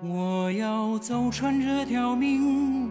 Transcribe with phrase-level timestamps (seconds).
[0.00, 2.88] 我要走穿这条命。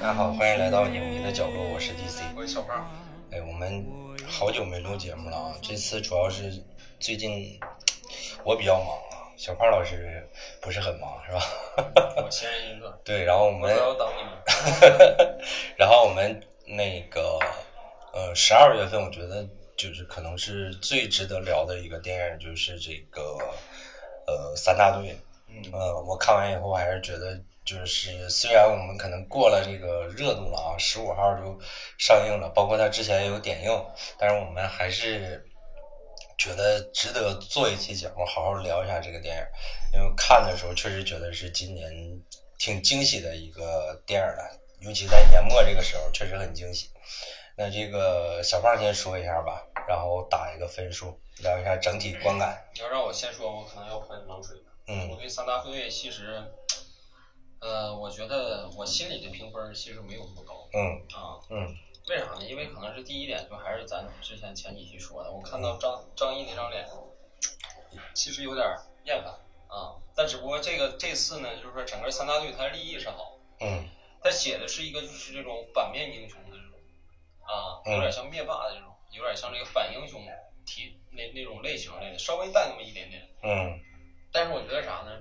[0.00, 2.90] 大家好，欢迎来到影迷的角落，我是 DC，我是小胖。
[3.30, 3.86] 哎，我们
[4.26, 5.54] 好久没录节目了啊！
[5.62, 6.64] 这次主要是
[6.98, 7.60] 最近
[8.42, 10.28] 我比较忙啊，小胖老师
[10.60, 11.40] 不是很忙是吧？
[12.24, 13.00] 我闲人一个。
[13.04, 14.32] 对，然后我们我等你们。
[15.78, 17.38] 然后我们那个
[18.12, 19.46] 呃，十二月份我觉得
[19.76, 23.38] 就是可能是最值得聊的一个电影，就是这个
[24.26, 25.18] 呃三大队。
[25.48, 25.62] 嗯。
[25.72, 27.40] 呃，我看完以后还是觉得。
[27.64, 31.58] 就是虽然我们可能过了这个热度了啊，十五号就
[31.96, 33.86] 上映了，包括它之前也有点映，
[34.18, 35.42] 但是我们还是
[36.36, 39.98] 觉得值得做一期节目，好好聊一下这个电影。
[39.98, 41.90] 因为看的时候确实觉得是今年
[42.58, 46.90] 挺惊喜的一个电影了，尤其在年末这个时候，确实很惊喜。
[47.56, 52.64] 那这个小胖先说一下吧，然后打一个分数，聊一下整体观感。
[52.74, 54.64] 你要让我先说，我可能要喷冷水了。
[54.86, 55.10] 嗯。
[55.10, 56.42] 我对三大队其实。
[57.60, 60.68] 呃，我觉得我心里的评分其实没有那么高。
[60.74, 61.74] 嗯啊，嗯，
[62.10, 62.44] 为啥呢？
[62.44, 66.86] 因为可能是第一点，就还是咱之前前几期说的，我看到张张译那张脸，
[68.12, 68.66] 其实有点
[69.04, 69.32] 厌烦
[69.68, 69.96] 啊。
[70.14, 73.38] 但只不过这个这次呢，就是说整个三大队他的立意是好。
[73.60, 73.88] 嗯。
[74.22, 76.78] 他写的是一个就是这种反面英雄的这种
[77.46, 80.20] 啊，有点像灭霸的这种，有点像这个反英雄
[80.66, 83.26] 体那那种类型类的，稍微带那么一点点。
[83.42, 83.80] 嗯。
[84.32, 85.20] 但是我觉得啥呢？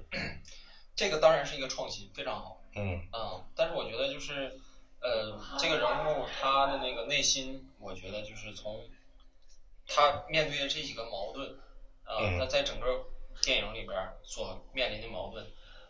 [0.95, 2.59] 这个当然是一个创新，非常好。
[2.75, 4.51] 嗯啊，但是我觉得就是，
[4.99, 8.89] 呃，这个人物他的那个内心，我觉得就是从
[9.87, 11.49] 他面对的这几个矛盾
[12.03, 13.05] 啊，他在整个
[13.41, 15.45] 电影里边所面临的矛盾，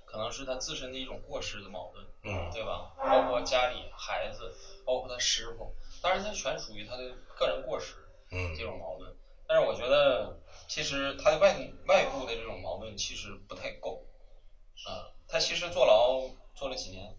[0.06, 2.92] 可能是他自身的一种过失的矛盾，嗯，对吧？
[2.98, 4.54] 包括家里孩子，
[4.86, 7.96] 包括他师傅，当然他全属于他的个人过失，
[8.32, 9.14] 嗯，这种矛盾。
[9.54, 10.36] 但是我觉得，
[10.68, 14.04] 其实他的外外部的这种矛盾其实不太够。
[14.84, 16.22] 啊，他其实坐牢
[16.56, 17.16] 坐了几年？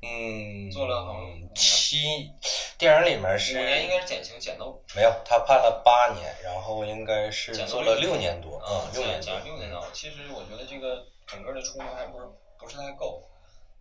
[0.00, 2.30] 嗯，坐了好像七，
[2.78, 9.86] 电影里面是五年，应该是减刑减到没有，他判了八年，然后应该是坐了六年多，啊，六年加六年多。
[9.92, 12.26] 其实我觉得这个整个的冲突还不是
[12.58, 13.28] 不是太够。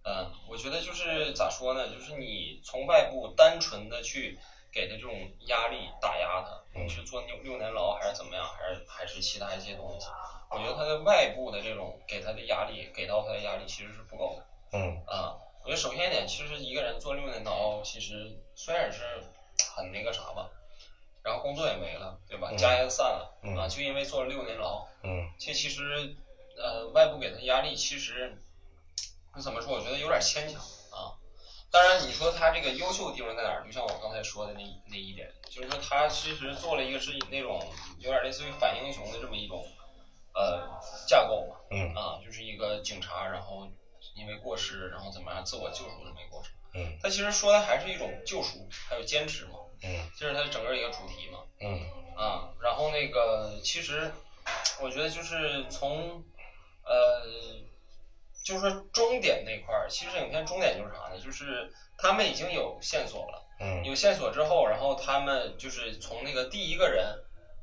[0.03, 1.87] 嗯，我觉得就是咋说呢？
[1.87, 4.37] 就是你从外部单纯的去
[4.71, 5.13] 给他这种
[5.47, 8.45] 压力打压他，你是坐六六年牢还是怎么样？
[8.45, 10.07] 还是还是其他一些东西？
[10.49, 14.77] 我觉得他的外部的这种给他的压力，给到他的压力其实是不够的。
[14.77, 19.01] 嗯啊，我觉得首先一点，其实一个人坐六年牢，其实虽然是
[19.75, 20.49] 很那个啥吧，
[21.23, 22.51] 然后工作也没了，对吧？
[22.57, 24.85] 家也散了啊，就因为坐了六年牢。
[25.03, 25.29] 嗯。
[25.37, 26.15] 这其实
[26.57, 28.37] 呃，外部给他压力，其实
[29.33, 29.73] 那怎么说？
[29.73, 30.67] 我觉得有点牵强啊。
[31.71, 33.63] 当然，你说他这个优秀的地方在哪儿？
[33.65, 37.65] 就像我刚才说的那那一点，就是说他其实做了一个是那种
[37.97, 39.65] 有点类似于反英雄的这么一种。
[40.33, 40.65] 呃，
[41.09, 43.67] 架构嘛，嗯啊，就是一个警察，然后
[44.15, 51.81] 因为过失，然后怎么样自我救赎这么一个过程，嗯，他其实说的还是一种救赎，还有坚持嘛，嗯，这是他整个一个主题嘛，嗯，
[52.15, 54.09] 啊，然后那个其实
[54.81, 56.23] 我觉得就是从
[56.85, 57.25] 呃，
[58.43, 61.19] 就是说终点那块儿，其实影片终点就是啥呢？
[61.19, 67.05] 就是他们已经有线索了，嗯，有线索之后，然后他们就是从那个第一个人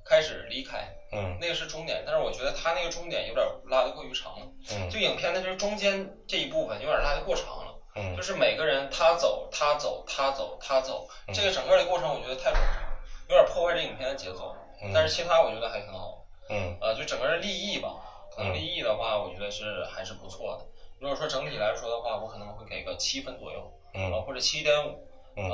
[0.04, 0.88] 开始离开。
[1.10, 4.46] 嗯，那个是终点，但是我觉得他那个终点有点拉得过于长了。
[4.70, 7.74] 嗯，就影片的这中间这一部分有点拉得过长了。
[7.94, 12.82] 嗯，就是每个人他走他走他走他走，这个整个的过程我觉得太冗长，
[13.30, 14.54] 有点破坏这影片的节奏。
[14.82, 16.26] 嗯，但是其他我觉得还挺好。
[16.50, 18.07] 嗯，呃，就整个的立意吧，可
[18.38, 20.66] 能立意的话，我觉得是还是不错的。
[20.99, 25.06] 如果说整体来说的话，我可能会给个七分左右，嗯，或者七点五，
[25.37, 25.50] 嗯，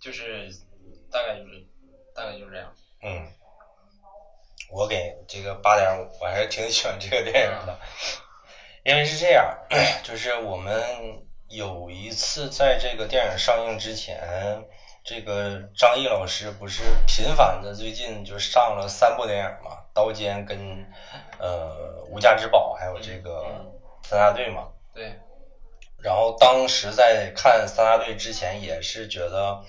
[0.00, 0.48] 就是
[1.10, 1.64] 大概就是
[2.14, 2.72] 大概就是这样。
[3.02, 3.26] 嗯。
[4.68, 7.78] 我给这个八点五，我还是挺喜欢这个电影的，
[8.82, 9.56] 因为是这样，
[10.02, 14.66] 就是我们有一次在这个电影上映之前，
[15.06, 20.58] 这个张译老师不是频繁的最近就上了三部电影嘛，《刀尖》跟
[21.38, 23.44] 呃《无价之宝》，还有这个
[24.08, 24.66] 《三大队》嘛。
[24.92, 25.16] 对。
[26.02, 29.62] 然后当时在看三大队之前，也是觉得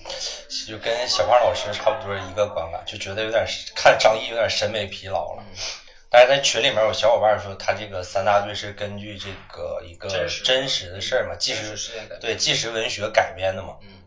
[0.66, 3.46] 就跟小胖老师差不多一个观感，就觉得有点
[3.76, 5.44] 看张译有点审美疲劳了。
[6.10, 13.76] 但是在群里面有小伙伴说，他这个三大队是根据这个一个真实的事儿嘛，纪实对纪实文学改编的嘛。
[13.82, 13.97] 嗯。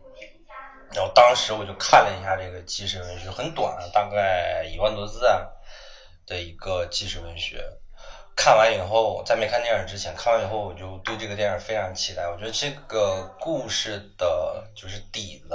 [0.94, 5.46] 然后当时我就看了一下这个纪实文学，很短，大概一万多字啊
[6.26, 7.64] 的一个纪实文学。
[8.34, 12.26] 看完以后，在没看电影之前，看完以后我就对这个电影非常期待。
[12.26, 15.54] 我觉得这个故事的就是底子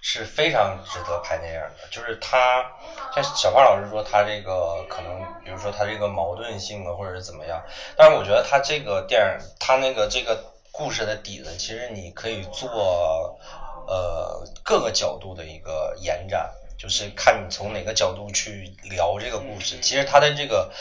[0.00, 1.88] 是非常值得拍电影的。
[1.90, 2.64] 就是他
[3.12, 7.60] 像小胖老师说，他这个可能，比如说他这个矛盾性啊，或者是怎么样。
[7.96, 10.38] 但是我觉得他这个电影，他那个这个
[10.70, 13.36] 故事的底子，其实你可以做
[13.86, 19.78] 呃各个角度的一个延展，就是看你从哪个角度去聊这个故事。
[19.80, 20.72] 其实它的这个。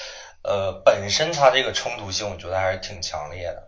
[0.46, 3.64] 呃，本身它这个冲突性，我觉得还是挺强烈的。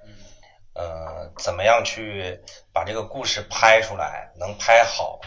[0.74, 2.38] 呃，怎么样去
[2.74, 5.22] 把这个故事拍出来，能拍好，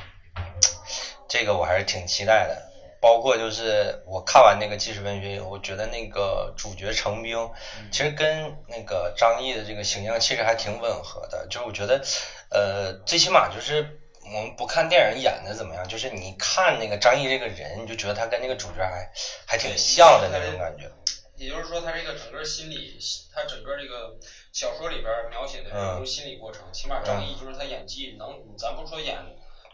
[1.27, 2.68] 这个我还是挺期待的。
[3.01, 7.49] 包括就是我看完那个纪实文学以后，我觉得那个主角程兵，
[7.91, 11.47] 其实跟那个张译的这个形象其实还挺吻合的。
[11.49, 12.03] 就是我觉得，
[12.51, 19.09] 呃，最起码就是我们不看电影演的怎么样，就是你看那个张译这个人，你就觉得他跟那个主角还
[19.47, 20.91] 还挺像的那种感觉。
[21.37, 22.99] 也就是说，他这个整个心理，
[23.33, 24.11] 他整个这个
[24.53, 28.29] 小说里边描写的这种心理过程，起码张译就是他演技能，
[28.59, 29.15] 咱不说演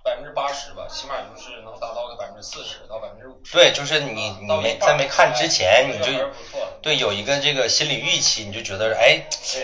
[0.04, 3.54] 百分之八十吧，起码就是能达到个百分之四十到百分之五十。
[3.54, 6.12] 对，就是你你没在没看之前，你就
[6.82, 9.18] 对有一个这个心理预期，你就觉得哎，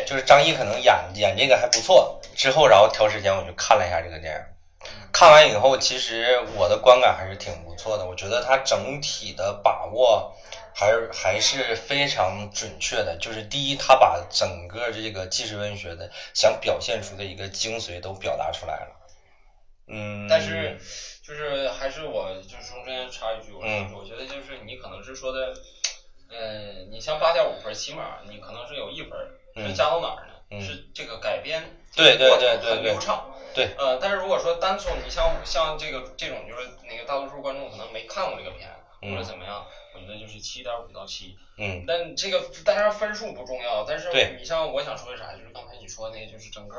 [0.06, 2.18] 就是张译可能演演这个还不错。
[2.34, 8.06] 之后然后挑时间我就看了一下这个电影，看完以后，其实我的观感还是挺不错的。
[8.06, 10.34] 我觉得他整体的把握。
[10.72, 18.99] 还是还是非常准确的，就是第一，他把整个这个纪实文学的想表现出的一个精髓都表达出来了。
[19.90, 20.78] 嗯，但是
[21.22, 23.60] 就是还是我就是中间插一句，我
[23.98, 25.52] 我觉得就是你可能是说的，
[26.28, 29.10] 嗯，你像八点五分，起码你可能是有一分，
[29.56, 30.60] 是加到哪儿呢？
[30.60, 31.62] 是这个改编
[31.94, 33.32] 对对对对很流畅。
[33.52, 38.68] 对，呃，但是如果说单从你像像这个这种，就是那个大多数观众可能没看过这个片，
[39.00, 39.64] 或者怎么样。
[39.92, 44.08] 我觉得就是七点五到七，嗯，但这个当然分数不重要，但是
[44.38, 45.49] 你像我想说的啥，就是
[45.90, 46.76] 说那，就是整个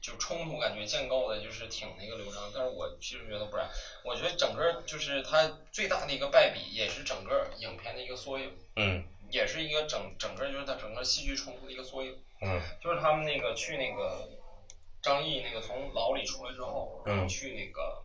[0.00, 3.66] 就冲突感觉建构的，就是挺那个流畅，但是我其实觉得不然，
[4.04, 14.28] 我觉得整个就是它最大的一个败笔，也是整个影片的一个缩影，嗯，也是一个整整个就是它整个戏剧冲突的一个缩影，嗯，就是他们那个去那个
[15.02, 18.04] 张译那个从牢里出来之后，嗯，去那个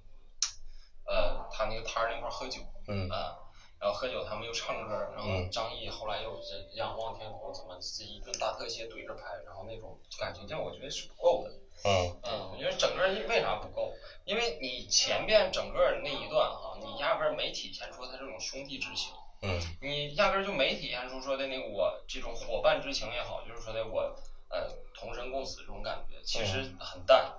[1.06, 3.44] 呃他那个摊儿那块喝酒，嗯啊。
[3.80, 11.51] 然后喝酒，他们又唱歌，然后张译后来又是仰望天空，怎么自己一顿大特写怼着拍，然后那种感情线我觉得是不够的。
[11.83, 13.94] 嗯嗯，我觉得整个为啥不够？
[14.24, 19.13] 因为你前边整个那一段哈，你压根儿没体现出他这种兄弟之情。
[19.42, 19.60] 嗯。
[19.81, 24.01] 你压根儿就没体现出说的那个我这种伙伴之情也好，就是说的我
[24.50, 27.33] 呃同生共死这种感觉，其实很淡。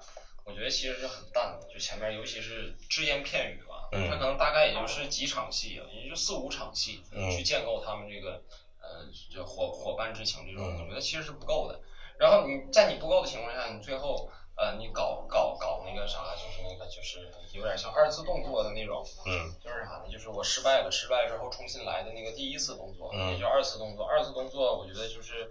[0.46, 7.02] 我觉得其实是很淡的，就前面尤其是只言片语吧，他可能大概也就是几场戏，也就四五场戏，
[7.36, 8.40] 去建构他们这个
[8.80, 11.80] 呃就伙伙伴之情这种，我觉得其实是不够的。
[12.16, 20.08] 然后你在你不够的情况下，你最后呃你搞搞搞那个啥，就是那个就是有点像二次动作的那种，嗯，就是啥呢？
[20.08, 24.06] 就是我失败了，失败之后重新来的那个第一次动作，嗯也叫二次动作。
[24.06, 25.50] 二次动作我觉得就是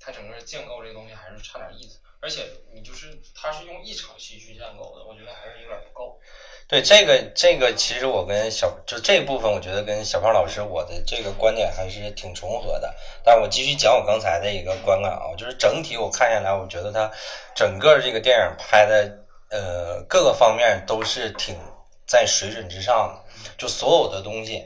[0.00, 2.00] 它整个建构这个东西还是差点意思。
[2.24, 2.40] 而且
[2.72, 6.18] 你就是他是用一场戏去建构的，我觉得还是有点不够。
[6.66, 12.94] 对这个这个，其实我跟小就这部分，我觉得跟小胖老师我的这个观点还是挺重合的。
[13.22, 17.12] 但我继续讲我刚才的一个观感啊，就是整体我看下来，我觉得他
[17.54, 19.18] 整个这个电影拍的
[19.50, 21.54] 呃各个方面都是挺
[22.06, 24.64] 在水准之上的，就所有的东西，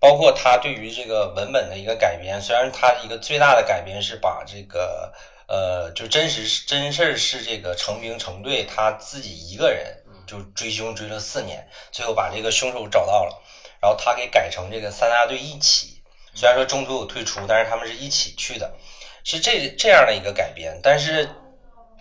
[0.00, 5.14] 包括他对于这个文本的一个改编，虽然他一个最大的改编是把这个。
[5.48, 13.42] 呃，就真实真事儿是这个成兵成队他自己一个人就追凶追了四年，最后把这个凶手找到了，
[13.80, 16.02] 然后他给改成这个三大队一起，
[16.34, 18.74] 虽然说中途有退出，但是他们是一起去的，
[19.22, 21.28] 是这这样的一个改编，但是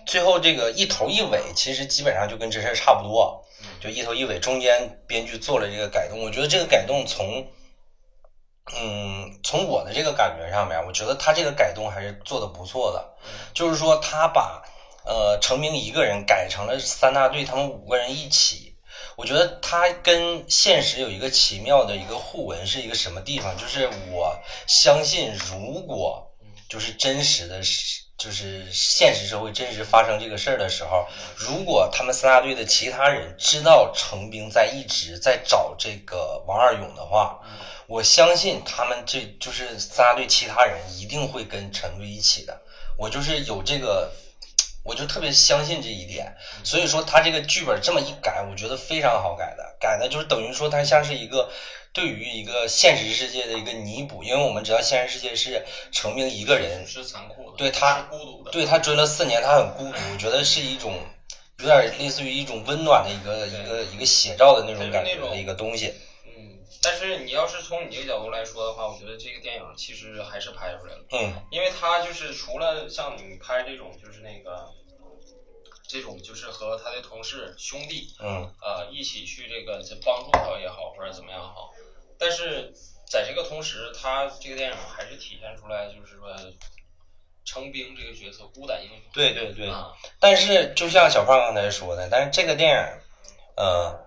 [0.08, 3.46] 最后这个一头一尾其实基本上就跟这事儿差不多，
[3.80, 7.48] 就一头一尾，中间编剧做了这个改动，我觉得这个改动从。
[8.74, 13.14] 嗯，从我的这个感觉上面，我觉得他这个改动还是做的不错的。
[13.54, 14.64] 就是说，他把
[15.06, 18.76] 呃成名一个人改成了三大队，他们五个人一起。
[19.16, 23.56] 我觉得他跟现实有一个奇妙的一个互文，是一个什么地方？
[23.56, 26.32] 就是我相信，如果
[26.68, 27.62] 就是真实的，
[28.18, 31.06] 就是现实社会真实发生这个事儿的时候，
[31.36, 37.40] 如果他们三大队的其他人知道成兵在一直在找这个王二勇的话。
[37.88, 42.62] 我相信他们这就是三大队其他人一定会跟陈队一起的，
[42.98, 44.12] 我就是有这个，
[44.84, 46.36] 我就特别相信这一点。
[46.64, 51.52] 所以说他这个剧本这么一改，我觉得非常好改的，改的就是等于说他像是一个
[51.94, 61.00] 对于一个现实世界的一个弥补，因为我们知道现实世界是成名一个人，是残酷的，对他孤独的，对他追了四年，他很孤独，我觉得是一种
[61.60, 65.94] 有点类似于一种温暖的一个一个一个写照的那种感觉的一个东西。
[66.76, 71.34] 嗯，但是你要是从你这个角度来说的话，我觉得这个电影其实还是拍出来了，嗯。
[71.52, 74.72] 因为他就是除了像你拍这种就是那个
[75.88, 78.52] 这种就是和他的同事兄弟嗯。
[78.62, 81.72] 呃一起去这个这帮助他也好，或者怎么样好，
[82.18, 82.74] 但是
[83.08, 86.36] 在这个同时，他这个电影还是体现出来就是说
[87.46, 89.70] 成兵这个角色孤胆英雄，对对对。
[89.70, 93.00] 啊，但是就像小胖刚才说的，但是这个电影，
[93.56, 94.05] 呃，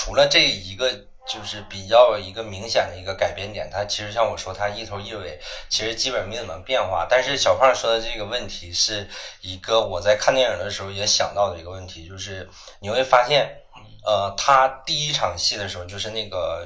[0.00, 0.88] 除了这一个
[1.26, 7.04] 就是比较一个明显的一个改变点，它其实像我说，它一头一尾其实基本没怎么变化。
[7.10, 13.60] 但是小胖说的这个问题是一个我在看电影的时候也想到的一个问题，就是你会发现，
[14.06, 16.64] 呃，他第一场戏的时候，就是那个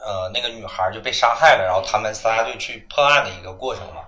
[0.00, 4.04] 呃那个女孩就被杀害了，然后他们仨就去破案的一个过程嘛。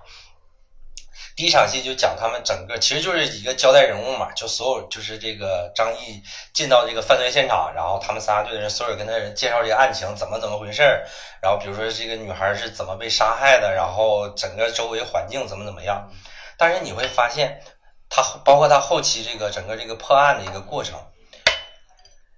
[1.35, 6.21] 第一场戏就讲他们整个，其实就是一个交代人物嘛，就所有就是这个张译
[6.53, 11.05] 进到这个犯罪现场，然后他们三大队的人，所有跟他人介绍这个案情怎么怎么回事儿，
[11.41, 16.09] 然后比如说这个女孩是怎么被杀害的，然后整个周围环境怎么怎么样。
[16.57, 17.61] 但是你会发现，
[18.09, 20.99] 他包括他后期这个整个这个破案的一个过程，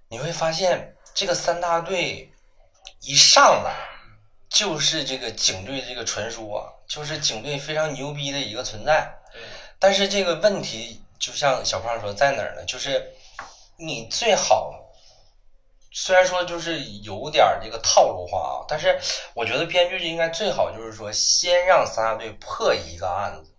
[0.08, 2.32] 你会发现这个三大队
[3.02, 3.74] 一上来
[4.48, 9.12] 就是这个警队这个传说啊，就是警队非常牛逼的一个存在。
[9.32, 9.42] 对，
[9.78, 12.64] 但是这个问题就像小胖说，在哪儿呢？
[12.64, 13.12] 就是
[13.76, 14.72] 你最好，
[15.92, 18.98] 虽然说就是有点儿这个套路化啊，但是
[19.34, 23.55] 我觉得编剧应该最好就是说，先让三大队破一个案子，嗯，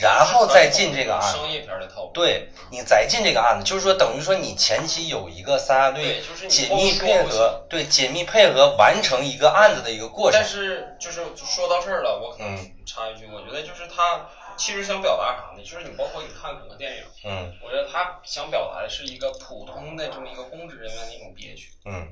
[0.00, 1.36] 然后再进这个案子。
[1.36, 10.48] 商业片的套路，对你再进这个案子，就是说等于说你前期有一个三大队对，就是你紧密配合，对紧密配合完成一个案子的一个过程但。
[10.48, 14.26] 是就是说到这儿了，我可能嗯插一句，我觉得就是他
[14.56, 15.62] 其实想表达啥呢？
[15.62, 22.06] 就是你包括你看很多电影，嗯我觉得他想表达的是一个普通的这么一个公职人员的一种憋屈嗯啊。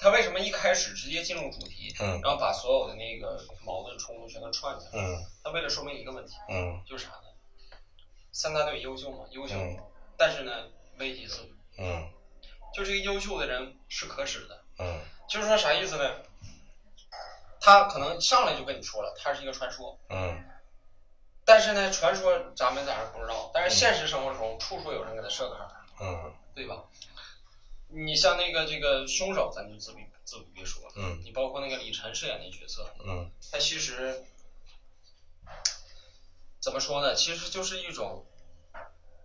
[0.00, 4.92] 他为什么一开始直接进入主题，嗯然后把所有的那个矛盾冲突全都串起来？
[4.94, 7.76] 嗯他为了说明一个问题，嗯就是啥呢？
[8.32, 9.26] 三大队优秀吗？
[9.30, 9.78] 优秀，嗯
[10.16, 11.48] 但是呢，危机四伏。
[11.78, 12.10] 嗯
[12.74, 16.22] 就这个优秀的人是可耻的，嗯就是说啥意思呢？
[17.60, 20.44] 他可能上来就跟你说了，他是一个传说，嗯
[21.44, 26.84] 但是呢，传说咱们咋是不知道，但是现实生活中处处有人给他设坎儿，嗯对吧？
[27.92, 34.24] 你像那个这个凶手，咱就自比自比别说了，嗯你包括那个李晨饰演的角色，嗯他其实
[36.60, 37.14] 怎么说呢？
[37.14, 38.24] 其实就是一种，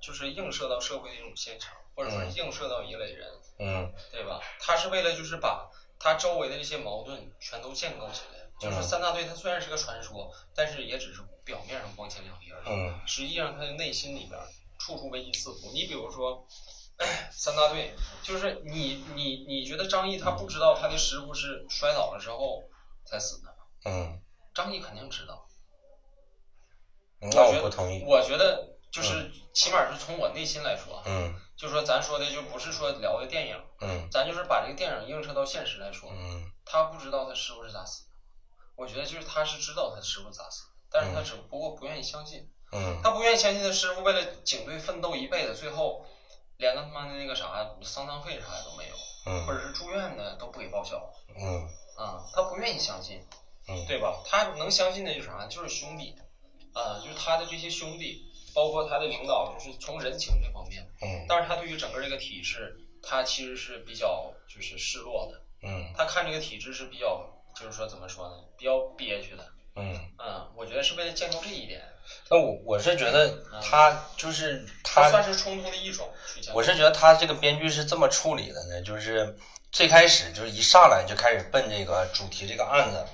[0.01, 3.29] 就是映射到社会的一种现象，或者说嗯映射到一类人，
[3.59, 4.41] 嗯对吧？
[4.59, 5.69] 他是为了就是把
[5.99, 8.45] 他周围的这些矛盾全都建构起来。
[8.57, 12.67] 就是三大队，它虽然是个传说，但是也只是表面上光鲜亮丽而已。
[12.69, 14.39] 嗯实际上，他的内心里边
[14.79, 15.71] 处处危机四伏。
[15.73, 16.47] 你比如说，
[17.31, 22.63] 三大队，就是你你你觉得张毅他不知道他的师傅是摔倒了之后
[23.05, 23.57] 才死的吗？
[23.85, 24.21] 嗯，
[24.53, 25.45] 张毅肯定知道。
[27.19, 28.03] 那我不同意。
[28.05, 38.09] 我觉得就是起码是从我内心来说，嗯就说咱说的就不是说聊的电影，嗯咱就是把这个电影映射到现实来说，嗯他不知道他师傅是咋死的。
[38.75, 42.49] 我觉得就是他是知道他师傅咋死的，但是他只不过不愿意相信。
[42.71, 46.05] 嗯他不愿意相信他师傅为了警队奋斗一辈子，最后
[46.57, 48.95] 连他妈的那个啥丧葬费啥的都没有，
[49.45, 51.01] 或嗯者是住院的都不给报销
[51.35, 53.21] 嗯啊、他不愿意相信，
[53.67, 54.21] 嗯对吧？
[54.25, 55.45] 他能相信的就是啥？
[55.45, 56.13] 就是兄弟，
[56.73, 58.21] 啊、就是他的这些兄弟，
[58.53, 60.85] 包括他的领导，就是从人情这方面。
[61.01, 62.71] 嗯但是他对于整个这个体制，
[63.01, 68.35] 他其实是比较就是示弱的，嗯他看这个体制是比较就是说怎么说呢？
[68.57, 69.45] 比较憋屈的。
[69.75, 69.99] 嗯。
[70.19, 71.81] 嗯，我觉得是为了建构这一点，
[72.29, 76.09] 那我我是觉得他就是它他算是冲突的一种。
[76.53, 79.37] 我是觉得他这个编剧是这么处理的呢，就是
[79.71, 83.05] 最开始就是一上来就开始奔这个主题这个案子，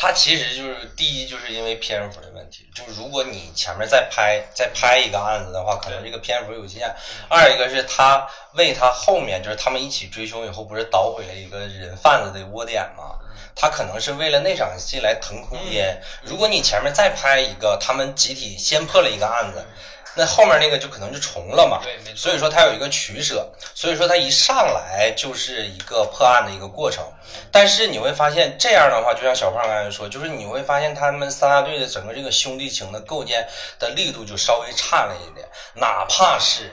[0.00, 6.88] 他其实就是第一就是因为篇幅的问题，就是如果你前面再拍再拍一个案子的话，可能这个篇幅有限；
[7.28, 8.24] 二一个是他
[8.54, 13.18] 为他后面就是他们一起追凶以后，不是捣毁了一个人贩子的窝点吗？
[13.56, 16.00] 他可能是为了那场戏来腾空间。
[16.22, 19.66] 如果你前面再拍一个，他们集体先破了一个案子，
[20.14, 21.80] 那后面那个就可能就重了嘛。
[21.82, 22.16] 对，没错。
[22.16, 27.04] 所以说它有一个取舍，所以说它一上来就是一个破案的一个过程。
[27.52, 33.46] 但是你会发现这样的话，就像小胖刚才说，就是你会发现他们三大队的整个这个兄弟情的构建
[33.78, 36.72] 的力度就稍微差了一点，哪怕是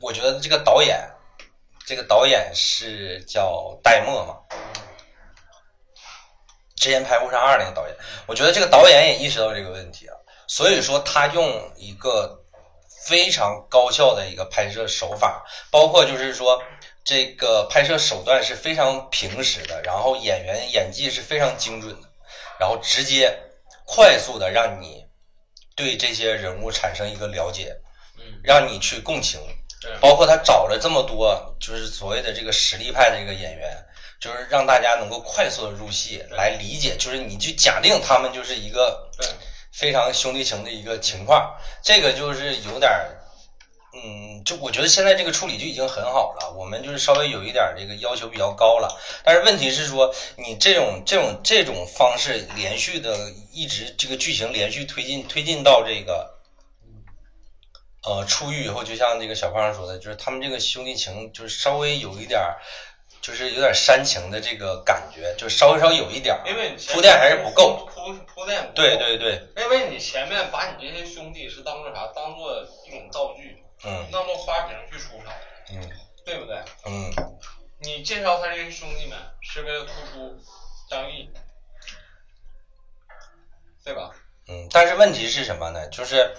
[0.00, 0.98] 我觉得这个导演
[1.86, 4.36] 这个导演是叫戴墨嘛，
[6.76, 10.14] 之前拍《误杀二》那个导演，我觉得这个导演也意识到这个问题啊，
[10.46, 12.39] 所以说他用一个
[13.10, 16.62] 非常高效的一个拍摄手法，包括就是说
[17.02, 22.08] 这个拍摄手段是非常平实的，然后演员演技是非常精准的，
[22.60, 23.36] 然后直接
[23.84, 25.04] 快速的让你
[25.74, 27.76] 对这些人物产生一个了解，
[28.16, 29.40] 嗯，让你去共情。
[29.82, 29.90] 对。
[30.00, 33.76] 包括他找了这么多，就是所谓的这个实力派的这个演员，
[34.20, 39.26] 就是让大家能够快速的入戏，来理解，就是你去假定他们就是一个对
[39.72, 43.16] 非常兄弟情的一个情况，这个就是有点儿，
[43.94, 56.36] 嗯，就我觉得现在这个处理就已经很好了，我们就是稍微有一点儿这个要求比较高了，但是问题是说，你这种这种这种方式连续的一直这个剧情连续推进推进到这个。
[58.02, 62.56] 呃，出狱以后，就像这个小胖说的，就是他们这个兄弟情，就是稍微有一点儿，
[63.20, 67.86] 就是有点煽情的这个感觉，就稍微稍微有一点儿因为你铺垫还是不够。
[67.86, 72.06] 铺铺垫不够对对对，因为你前面把你这些兄弟是当做啥？
[72.14, 75.32] 当做一种道具，嗯当做花瓶去出场，
[75.72, 75.90] 嗯
[76.24, 76.56] 对不对？
[76.86, 77.12] 嗯
[77.82, 80.36] 你介绍他这些兄弟们是为了突出
[80.90, 81.30] 张译，
[83.84, 84.10] 对吧？
[84.48, 85.88] 嗯，但是问题是什么呢？
[85.88, 86.34] 就是，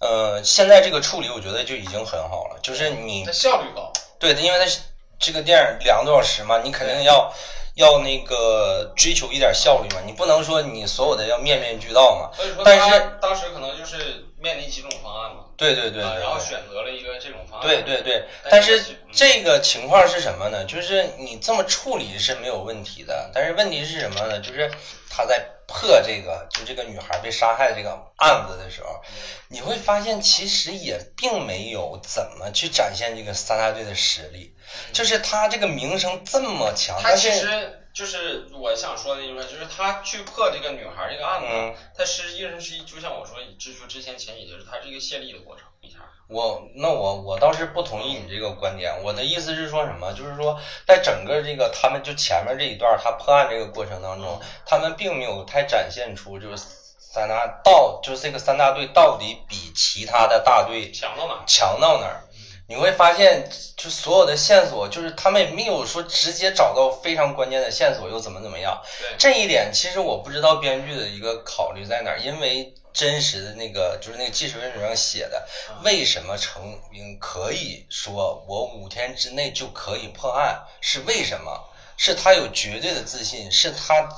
[0.00, 2.58] 呃，现在这个处理，我觉得就已经很好了。
[2.62, 4.80] 就是你它效率高，对的，因为它是
[5.20, 7.32] 这个电影两个多小时嘛，你肯定要
[7.74, 12.30] 要那个追求一点效率嘛，你不能说你所有的要面面俱到嘛。
[12.34, 20.64] 所以说但是当时可能就是面临几种方案嘛，对对对然后选择了一个这种方案，对对对，但是这个情况是什么呢？
[20.64, 24.40] 就是你这么处理是没有问题的，但是问题是什么呢？
[24.40, 24.70] 就是
[25.10, 29.00] 他在破这个就这个女孩被杀害这个案子的时候，
[29.48, 34.54] 你会发现其实也并没有怎么去展现这个三大队的实力，
[34.92, 45.96] 就是他这个名声这么强，他其实就是我想说的一句话，就是他去破这个女孩这个案子，嗯他实际上是，就像我说，之说之前前几节是，它是一个泄力的过程，一下。
[46.28, 50.12] 我那我我倒是不同意你这个观点，我的意思是说什么？
[50.12, 56.62] 就是说，在整个这个他们就前面这一段他破案这个过程当中，他们并没有太展现出就是
[56.98, 61.42] 三大到就是这个三大队到底比其他的大队强到哪儿？
[61.48, 62.22] 强到哪儿？
[62.70, 68.80] 你会发现，就所有的线索，就是他们也没有说直接找到非常关键的线索，又怎么怎么样。
[69.18, 75.44] 这一点其实我不知道编剧的一个考虑在哪儿，因为真实的那个就是那个纪实文书上写的，
[75.82, 80.56] 为什么成明可以说我五天之内就可以破案？
[80.80, 81.52] 是为什么？
[81.96, 84.08] 是他有绝对的自信，是他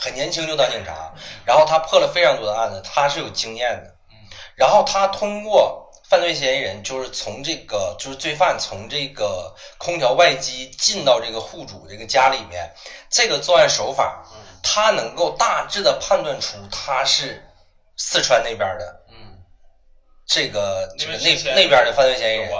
[0.00, 1.12] 很年轻就当警察，
[1.44, 3.94] 然后他破了非常多的案子，他是有经验的。
[4.54, 12.72] 然后他通过犯罪嫌疑人，就是从这个就是罪犯从这个空调外机进到这个户主这个家里面，
[13.10, 14.24] 这个作案手法，
[14.62, 17.42] 他能够大致的判断出他是
[17.96, 19.38] 四川那边的嗯，
[20.26, 22.50] 这个这个那那边的犯罪嫌疑人。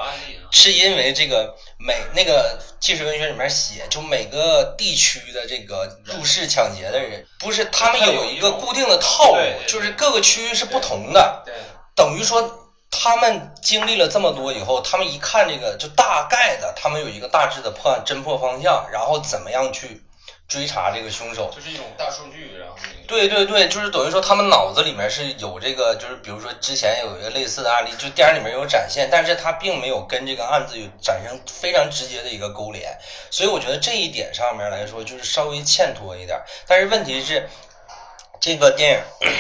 [0.52, 11.42] 是因为这个每那个纪实文学里面写，就每个地区的这个入室抢劫的人，不是他们有一个固定的套路就是各个区域是不同的。
[11.44, 11.52] 对，
[11.96, 12.65] 等于说
[12.98, 20.02] 他们经历了这么多以后，他们一看这个就大概的，他们有一个大致的破案侦破方向，然后怎么样去
[20.48, 21.50] 追查这个凶手。
[21.54, 32.98] 就是一种大数据，然后那个对对对，就是等于说他们脑子里面是有这个，就是比如说之前有一个类似的案例，就电影里面有展现，但是他并没有跟这个案子有产生非常直接的一个勾连，
[33.30, 36.40] 所以我觉得这一点上面来说就是稍微欠妥一点。
[36.66, 37.48] 但是问题是，
[38.40, 39.30] 这个电影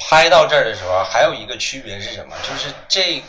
[0.00, 2.34] 拍到这儿的时候，还有一个区别是什么？
[2.42, 3.22] 就是这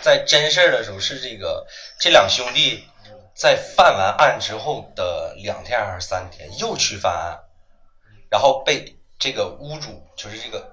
[0.00, 1.66] 在真事儿的时候是这个
[1.98, 2.86] 这两兄弟
[3.34, 7.38] 在犯完案之后的两天还是三天又去犯案。
[8.30, 10.70] 然后被这个屋主，就是这个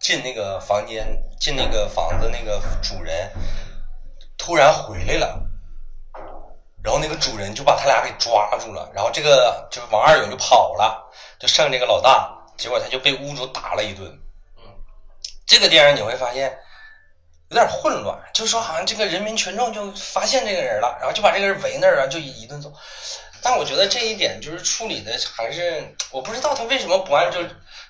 [0.00, 1.06] 进那个房间、
[1.38, 3.30] 进那个房子那个主人，
[4.36, 5.40] 突然回来了，
[6.82, 14.20] 然后那个主人就把他俩给抓住了，然后这个就是王二勇就跑了，就剩这个老大，结果他就被屋主打了一顿。
[15.46, 16.58] 这个电影你会发现
[17.48, 22.72] 有点混乱，就是说好像这个人民群众就发现这个人了，然后就把这个人围那儿啊，就一顿揍。
[23.42, 27.38] 但我觉得这一点就是处理的还是我不知道他为什么不按就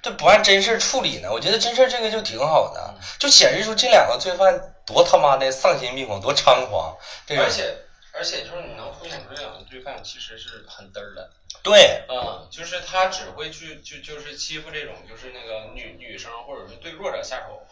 [0.03, 1.33] 这不按真事儿处理呢？
[1.33, 6.95] 我觉得真事儿这个就挺好的，就显示出这两个罪犯多他妈的丧心病狂，多猖狂。
[7.31, 7.75] 而且
[8.17, 11.31] 而且就是你能凸显出这两个罪犯其实是很嘚儿的，
[11.63, 17.63] 对嗯，就是他只会去就就是欺负这种就是那个女女生或者是对弱者下手，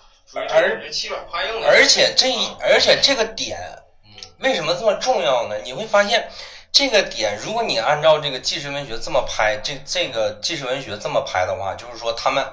[0.51, 1.67] 而欺软怕硬的。
[1.69, 3.59] 而且这一嗯而且这个点
[4.05, 5.57] 嗯为什么这么重要呢？
[5.65, 6.29] 你会发现，
[6.71, 12.45] 这个点，如果你按照这个纪实文学这么拍，这这个纪实文学这么拍的话，就是说他们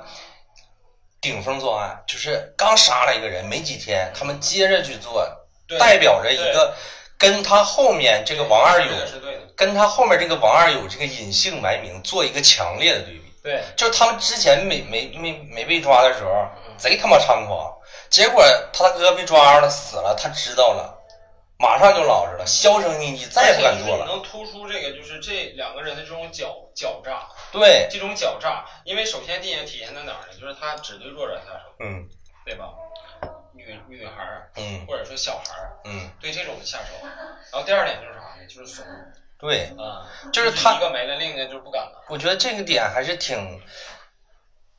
[1.20, 5.30] 顶风作案，就是刚杀了一个人没几天，他们接着去做，
[5.78, 6.74] 代表着一个
[7.22, 13.22] 跟他后面这个王二这个有，是对的，跟他后面这个王二有这个隐姓埋名，做一个强烈的对比。
[13.44, 16.32] 对，就是他们之前没没没没被抓的时候，
[16.78, 17.72] 贼他妈猖狂，
[18.10, 20.98] 结果他大哥被抓了，死了，他知道了，
[21.60, 24.06] 马上就老实了，销声匿迹，再也不敢做了。
[24.08, 30.40] 能突出这个，就是这两个人的这种狡狡诈，对，这种狡诈，因为首先第一点体现在哪儿呢？
[30.40, 32.08] 就是他只对弱者下手，嗯
[32.46, 32.66] 对吧？
[33.54, 36.94] 女女孩儿嗯或者说小孩儿嗯，对这种的下手，
[37.52, 38.48] 然后第二点就是啥呢？
[38.48, 38.86] 就是怂
[39.38, 42.06] 对，啊，就是他一个没了，另一个就不敢了。
[42.10, 43.62] 我觉得这个点还是挺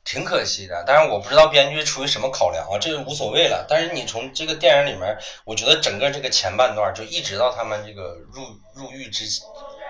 [0.05, 3.65] 挺可惜的，但是我不知道编剧出于什么考量啊，这个无所谓了。
[3.67, 9.25] 但是你从这个电影里面，我觉得整个这个前半段就一直到他们这个入入狱之，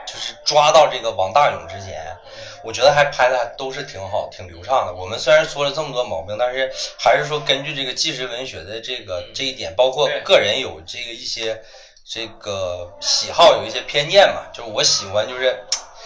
[0.06, 2.16] 就是抓到这个王大勇之前，
[2.64, 4.94] 我觉得还拍的还都是挺好、挺流畅的。
[4.94, 11.62] 我们虽然说了这么多毛病，但是还是说根据这个纪实文学的这个这一点，包括个人有这个一些
[12.06, 15.58] 这个喜好，有一些偏见嘛，就是我喜欢就是。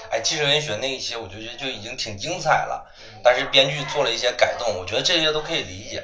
[0.09, 2.89] 哎，纪实文学那一些，我就觉得就已经挺精彩了。
[3.21, 6.01] 但是编剧做了一些改动，我觉得这些都可以理解。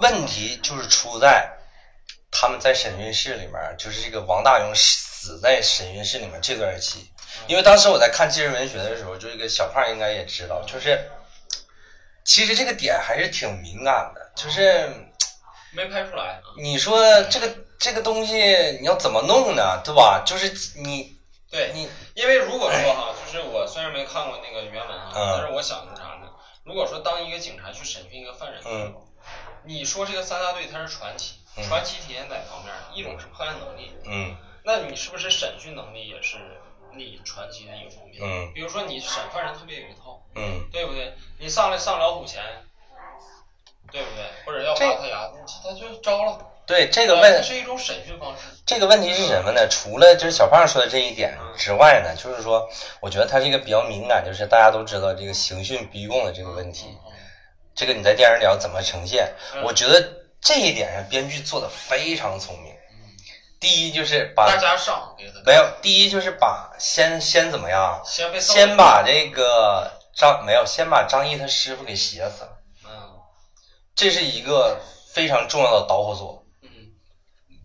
[0.00, 1.48] 问题就是出在
[2.32, 4.74] 他们在审讯室里面，就是这个王大勇
[5.20, 7.10] 死在审讯室里面这段戏。
[7.46, 10.98] 因为当时我在看纪实文学的时候，就这个小胖应该也知道，就是
[12.24, 14.88] 其实这个点还是挺敏感的，就是
[15.72, 18.34] 没拍出来，你说这个这个东西
[18.80, 19.82] 你要怎么弄呢？
[19.84, 20.22] 对吧？
[20.24, 20.48] 就是
[20.80, 21.14] 你
[21.50, 26.30] 对，你因为如果说哈，就是我虽然没看过那个原文哈，嗯但是我想的是啥呢？
[26.64, 28.94] 如果说当一个警察去审讯一个犯人，嗯
[29.64, 32.72] 你说这个三大队他是传奇，嗯传奇体现哪方面？
[32.94, 34.36] 一种是破案能力，嗯
[34.70, 36.36] 那你是不是审讯能力也是
[36.94, 38.20] 你传奇的一个方面？
[38.22, 41.12] 嗯比如说你审犯人特别有一套，嗯，对不对？
[41.40, 42.40] 你上来上老虎钳，
[43.90, 44.24] 对不对？
[44.46, 45.28] 或者要这拔他牙，
[45.64, 46.46] 他就招了。
[46.66, 48.44] 对这个啊问这是一种审讯方式。
[48.64, 49.66] 这个问题是什么呢？
[49.68, 52.68] 除了就是小胖说的这一点之外呢，就是说，
[53.00, 56.96] 我觉得他这个比较敏感，就是大家都知道这个刑讯逼供的这个问题，
[57.74, 59.34] 这个你在电影里要怎么呈现？
[59.56, 60.00] 嗯我觉得
[60.40, 62.69] 这一点上编剧做的非常聪明。
[63.60, 68.00] 第一就是把大家上给他没有，第一就是把先先怎么样？
[68.06, 72.90] 先被先把这个张没有，先把张毅他师傅给写死了，嗯。
[73.94, 74.80] 这是一个
[75.12, 76.42] 非常重要的导火索。
[76.62, 76.68] 嗯。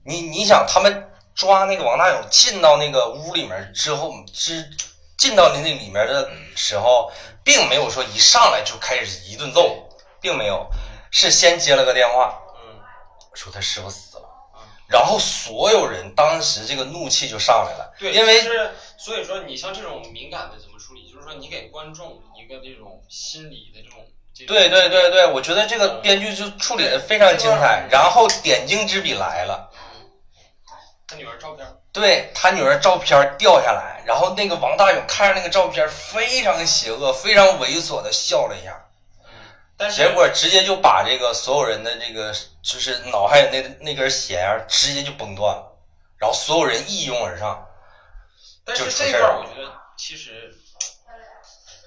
[0.05, 4.69] 你你想，他们抓那个王大勇进到那个屋里面之后，之
[5.17, 7.09] 进到那里面的时候，
[7.41, 9.87] 并没有说一上来就开始一顿揍，
[10.19, 10.69] 并没有，
[11.09, 12.81] 是先接了个电话，嗯。
[13.33, 14.04] 说他师傅死
[14.87, 29.71] 然后所有人当时这个怒气就上来了，对，因为就是所以说你像这种敏感的怎么处理，就是说你给观众一个这种心理的这种这种对对对对，我觉得这个编剧就处理的非常精彩，然后点睛之笔来了。
[31.07, 38.84] 他女儿照片，对他女儿照片掉下来，然后那个王大勇看着那个照片非常邪恶、非常猥琐的笑了一下，
[39.77, 45.77] 但是结果直接就把这个所有人的这个就是脑海里那那根弦儿直接就崩断了，
[46.17, 47.67] 然后所有人一拥而上。
[48.63, 50.53] 但是这块儿事儿了我觉得其实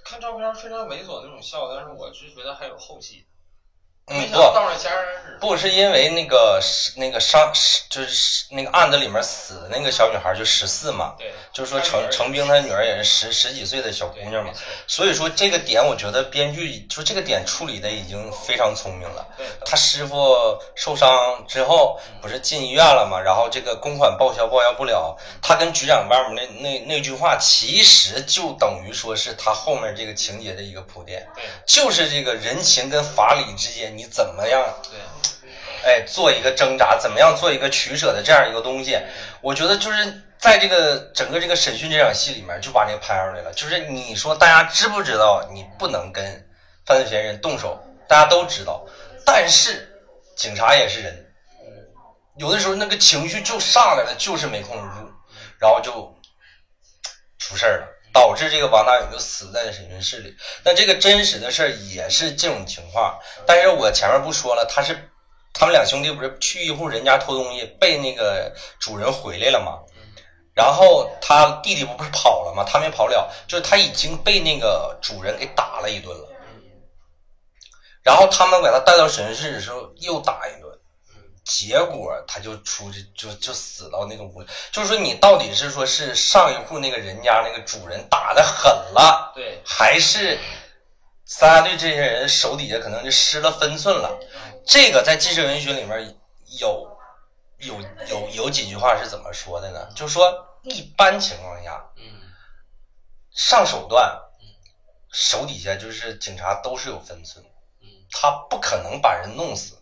[0.04, 3.37] 看照片非常猥琐那种笑，但是我是觉得还有后戏，没
[4.08, 4.38] 嗯，不。
[5.40, 14.50] 不是因为那个是那个伤是就是那个案子里面死的那个小女孩就十四嘛，对，就是说程程兵他女儿也是十十几岁的小姑娘嘛
[14.88, 19.24] 所以说这个点，我觉得编剧就这个点处理的已经非常聪明了。
[19.36, 20.34] 对，他师傅
[20.74, 23.20] 受伤之后，不是进医院了嘛？
[23.20, 35.00] 然后这个公款报销报销不了，他跟局长外面那那那句话，其实就等于说是他后面这个情节的一个铺垫，对就是这个人情跟法理之间，你怎么样对，
[35.82, 38.96] 哎，做一个挣扎，怎么样做一个取舍的这样一个东西，
[39.40, 43.52] 我觉得就是在这个整个这个审讯这场戏里面就把这个拍出来了。
[43.54, 46.24] 就是你说大家知不知道你不能跟
[46.86, 48.86] 犯罪嫌疑人动手，大家都知道，
[49.26, 50.00] 但是
[50.36, 51.34] 警察也是人，
[52.36, 55.12] 有的时候那个情绪就上来了，就是没控制住，
[55.58, 55.92] 然后就
[57.40, 57.97] 出事儿了。
[58.12, 63.18] 导致这个王大勇就死在审讯室里，那这个真实的事也是这种情况。
[63.46, 65.10] 但是我前面不说了，他是
[65.52, 69.78] 他们两兄弟不是去一户人家偷东西，被那个主人回来了吗？
[70.54, 72.64] 然后他弟弟不是跑了吗？
[72.64, 76.28] 他没跑了，就是他已经被那个主人给打了一顿了。
[78.02, 80.67] 然后他们把他带到审讯室的时候又打一顿，
[81.48, 90.38] 结果他就出去就就死到那个屋里，就是说你到底是说是上一户那个人家那个主人打的狠了，对，还是
[91.24, 94.14] 三大队这些人手底下可能就失了分寸了？
[94.66, 96.14] 这个在纪实文学里面
[96.60, 96.86] 有
[97.60, 97.80] 有
[98.10, 99.88] 有有几句话是怎么说的呢？
[99.96, 100.30] 就是说
[100.64, 102.04] 一般情况下嗯
[103.34, 104.20] 上手段，
[105.10, 107.42] 手底下就是警察都是有分寸，
[107.80, 109.77] 嗯他不可能把人弄死。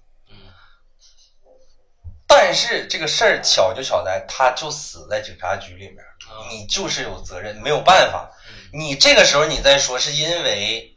[2.29, 8.31] 嗯但是这个事儿巧就巧在，他就死在警察局里面，啊你就是有责任，没有办法。
[8.49, 10.97] 嗯你这个时候你再说是因为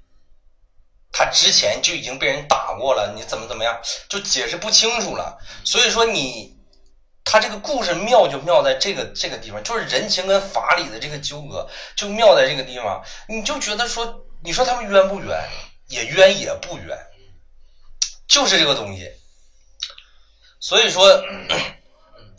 [1.11, 5.37] 他之前就已经被人打过了，你怎么怎么样，就解释不清楚了。
[5.63, 6.57] 所以说你，
[7.23, 13.03] 他这个故事妙就妙在这个这个地方，就是人情跟法理的这个纠葛，就妙在这个地方。
[13.27, 15.49] 你就觉得说，你说他们冤不冤？
[15.87, 16.97] 也冤也不冤，
[18.27, 19.09] 就是这个东西。
[20.59, 21.23] 所以说，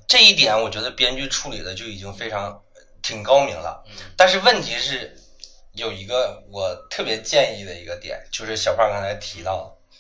[0.07, 2.63] 这一点我觉得编剧处理的就已经非常
[3.03, 3.83] 挺高明了。
[3.89, 5.17] 嗯但是问题是，
[5.73, 9.97] 有一个我特别建议的一个点，就是小胖刚才提到的，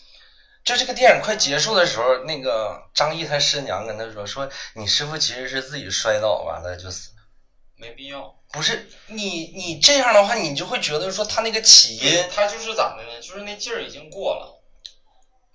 [0.62, 7.12] 就这个电影快结束的时候，那个张译他师娘跟他说：“说你师傅其实是自己摔倒完了就死，
[7.76, 8.34] 没必要。
[8.52, 13.20] 不是你你这样的话，你就会觉得说他那个起因他就是咋的呢？
[13.22, 14.59] 就是那劲儿已经过了，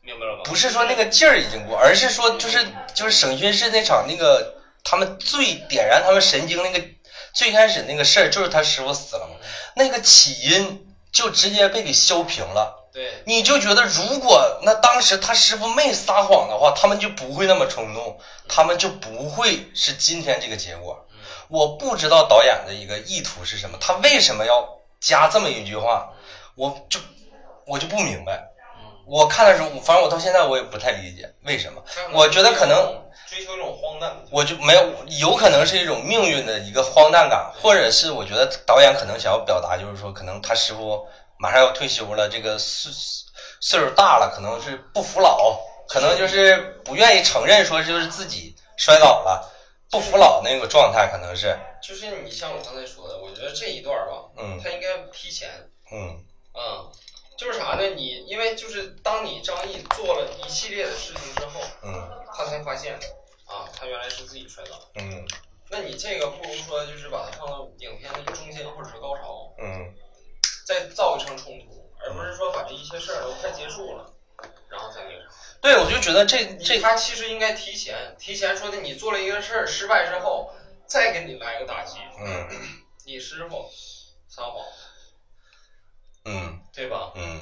[0.05, 0.41] 明白了吗？
[0.45, 6.81] 不是说那个劲儿已经过，而是说就是就是审讯室那场那个他们最点燃他们神经那个
[7.33, 9.35] 最开始那个事儿，就是他师傅死了嘛，
[9.75, 12.83] 那个起因就直接被给削平了。
[12.93, 21.05] 对，你就觉得，如果那当时他师傅没撒谎的话，他们就不会那么冲动，他们就不会是今天这个结果。
[21.49, 24.65] 我不知道导演的一个意图是什么，他为什么要
[25.01, 26.09] 加这么一句话，
[26.55, 26.99] 我就
[27.67, 28.47] 我就不明白。
[29.05, 31.83] 我看的时候，反正我到现在我也不太理解为什么。
[32.11, 32.77] 我觉得可能
[33.27, 34.11] 追求一种荒诞。
[34.31, 34.83] 我就没有，
[35.19, 42.91] 有可能是一种命运的一个荒诞感，或者是我觉得导演可能想要表达，就是说，可能他师傅马上要退休了，这个岁
[43.61, 49.51] 岁数大了，可能是不服老，可能就是不愿意承认说就是自己摔倒了，
[49.89, 55.49] 不服老那个状态，可能是，就是你像我刚才说的，我觉得这一段吧，嗯他应该提前，
[55.91, 56.17] 嗯
[56.53, 56.91] 嗯，
[57.37, 57.89] 就是啥呢？
[57.95, 62.95] 你因为就是当你张译做了一系列的事情之后，嗯他才发现
[63.45, 64.79] 啊，他原来是自己摔倒。
[64.95, 65.25] 嗯
[65.69, 69.93] 那你这个不如说就是把它放到影片的一个中间或者是高潮，嗯
[70.65, 74.13] 再造一场冲突，而不是说把这一切事儿都快结束了，
[74.69, 75.29] 然后再那个啥。
[75.61, 80.53] 对，我就觉得这这这他其实应该提前，提前说的，你做了一个事儿失败之后，
[80.85, 81.97] 再给你来个打击。
[82.19, 82.47] 嗯
[83.05, 83.69] 你师傅
[84.29, 84.65] 撒谎，
[86.25, 87.11] 嗯对吧？
[87.15, 87.39] 嗯，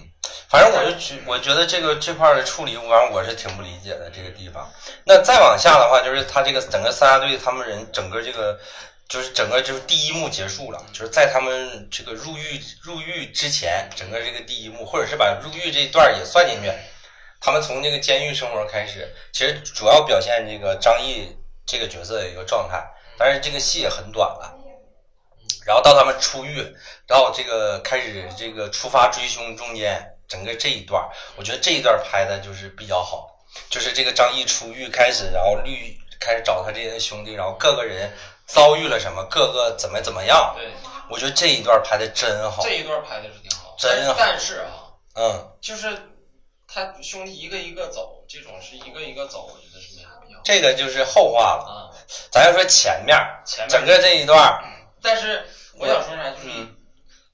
[0.47, 4.69] 反正我就觉我觉得这个这块儿的处理，反正我是挺不理解的这个地方。
[5.05, 8.59] 那再往下的话，就是他这个整个三大队他们人整个这个。
[9.09, 16.71] 就是整个就是第一幕结束了，就是在他们这个入狱入狱之前，整个这个第一幕，或者是把入狱这一段也算进去。
[17.39, 21.27] 他们从这个监狱生活开始，其实主要表现这个张译
[21.67, 22.81] 这个角色的一个状态，
[23.19, 24.52] 但是这个戏也很短了。
[25.65, 26.75] 然后到他们出狱，
[27.07, 31.03] 到这个开始这个出发追凶中间，整个这一段，
[31.35, 33.29] 我觉得这一段拍的就是比较好，
[33.69, 38.11] 就是这个张译出狱开始，然后绿开始找他这些兄弟，然后各个人
[38.45, 40.67] 遭遇了什么，各个怎么怎么样，对，
[41.09, 45.87] 我觉得这一段拍的真好这，一段拍的是挺好，真好但是啊，嗯，就是
[46.67, 51.89] 他兄弟一个一个走，这种是一个一个走，我觉得是没啥必要这个就是后话了，啊。
[52.31, 54.61] 咱要说前面，前面整个这一段，
[55.03, 55.45] 但是
[55.77, 56.77] 我想说啥，就是、嗯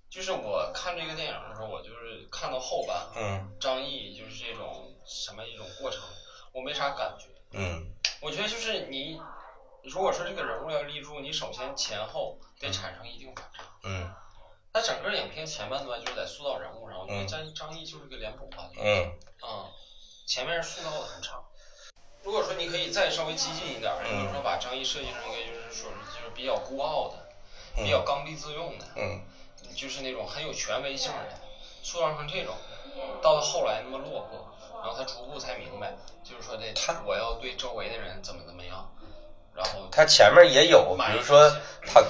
[0.10, 6.01] 就是我看这个电影的时候，我就是看到后半，嗯张译就是这种什么一种过程，
[6.51, 7.27] 我没啥感觉。
[7.51, 9.21] 嗯我觉得就是你，
[9.84, 13.63] 如果说这个人物要立住，你首先前后得产生一定反差。
[13.84, 14.12] 嗯
[14.73, 19.69] 那整个影片前半段就是在塑造人物上，我觉得嗯张张译就是个脸谱化的，嗯啊、
[20.25, 21.39] 前面塑造的很差。
[22.23, 27.29] 如果说你可以再稍微激进一点比如说把张译设计成一个就是说就是比较孤傲的、
[27.84, 29.22] 比较刚愎自用的，嗯
[29.76, 31.39] 就是那种很有权威性的，
[31.84, 32.54] 塑造成这种，
[33.22, 34.48] 到了后来那么落魄，
[34.84, 38.92] 然后他逐步才明白，就是说的他我要对周围的人怎么怎么样，
[39.56, 41.50] 然后他前面也有，比如说
[41.86, 42.04] 他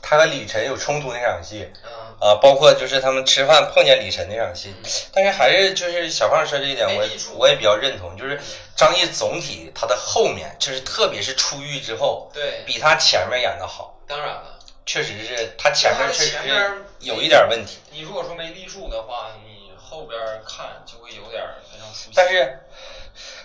[0.00, 4.74] 他和李晨有冲突那场戏，嗯啊，包括就是他们吃饭碰见李晨那场戏，
[5.12, 7.04] 但是还是就是小胖说这一点，我
[7.36, 8.40] 我也比较认同，就是
[8.74, 13.96] 张译总体他的后面，就是特别是出狱之后，对，比他前面演的好。
[14.08, 22.10] 当然了，确实是他前面确实是有一点问题，你如果说没立住的话，你后边看就会有点非常熟悉。
[22.14, 22.58] 但是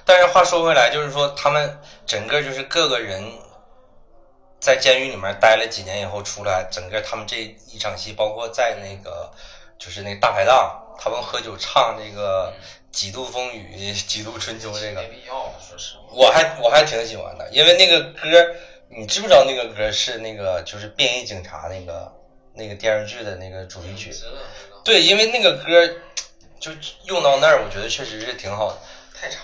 [0.06, 3.24] 但是话说回来，就是说他们整个就是各个人
[4.60, 9.32] 在监狱里面待了几年以后出来，整个他们这一场戏，包括在那个
[9.78, 12.54] 就是那大排档，他们喝酒唱那个
[12.92, 16.04] “几度风雨几度春秋”这个没，必要，说实话。
[16.12, 18.56] 我还我还挺喜欢的，因为那个歌，
[18.90, 22.12] 你知不知道那个歌是那个就是《便衣警察》那个
[22.54, 24.12] 那个电视剧的那个主题曲？
[24.84, 25.88] 对，因为那个歌
[26.60, 26.72] 就
[27.06, 28.78] 用到那儿，我觉得确实是挺好的，
[29.14, 29.42] 太长，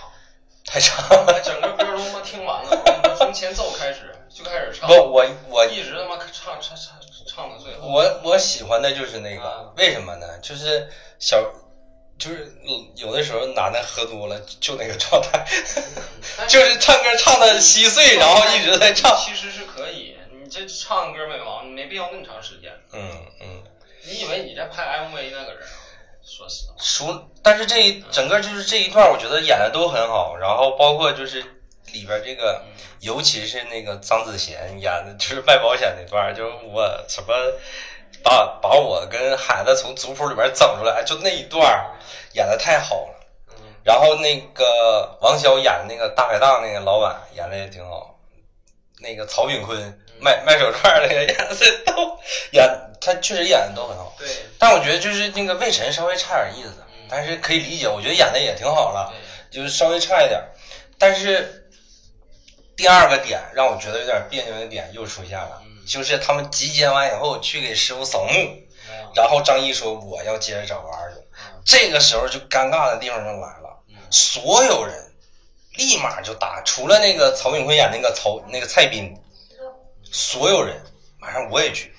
[0.64, 1.04] 太长。
[1.44, 6.76] 整个歌都他妈听完了，从前奏开始就开始唱不，，我我一直他妈唱唱唱
[7.26, 7.86] 唱到最后。
[7.86, 10.38] 我我喜欢的就是那个啊，为什么呢？
[10.38, 11.36] 就是小，
[12.24, 12.56] 就是
[12.94, 15.44] 有的时候男的喝多了就那个状态，
[16.48, 19.14] 就是唱歌唱的稀碎，然后一直在唱。
[19.22, 22.72] 其实是可以，你这唱歌没完，你没必要那么长时间。
[22.94, 23.10] 嗯
[23.42, 23.62] 嗯，
[24.06, 25.76] 你以为你在拍 MV 那个人啊？
[26.24, 31.42] 说实话，熟，但是这一整个就是这一段，我觉得演的都很好，然后包括就是
[31.92, 32.64] 里边这个，
[33.00, 37.34] 尤其是那个张子贤演的，就是卖保险那段，就是我什么
[38.24, 41.86] 把把我跟孩子从族谱里边整出来，就那一段
[42.32, 43.14] 演的太好了。
[43.50, 48.18] 嗯，然后那个王骁演的那个大排档那个老板演的也挺好，
[48.98, 49.78] 那个曹炳坤
[50.18, 52.18] 卖卖手串那个演的 都
[52.52, 52.66] 演，
[53.00, 54.16] 他确实演的都很好。
[54.18, 54.26] 对
[54.58, 59.12] 但我觉得就是那个魏晨稍微差点意思，但是可以理解，我觉得演的也挺好了，
[59.50, 60.42] 就是稍微差一点。
[60.98, 61.68] 但是
[62.74, 68.32] 第二个点让我觉得有点别扭的点又出现了，嗯就是他们集结完以后去给师傅扫墓，
[69.14, 75.12] 然后张毅说我要接着找娃儿去，嗯这个时候就尴尬的地方就来了，嗯所有人
[75.76, 79.14] 立马就打，除了那个曹炳坤演那个曹那个蔡斌，
[80.10, 80.80] 所有人
[81.18, 81.92] 马上我也去。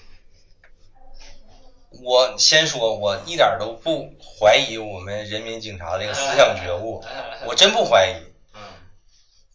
[2.04, 7.02] 我先说，我一点都不怀疑我们人民警察这个思想觉悟，
[7.46, 8.14] 我真不怀疑。
[8.54, 8.62] 嗯，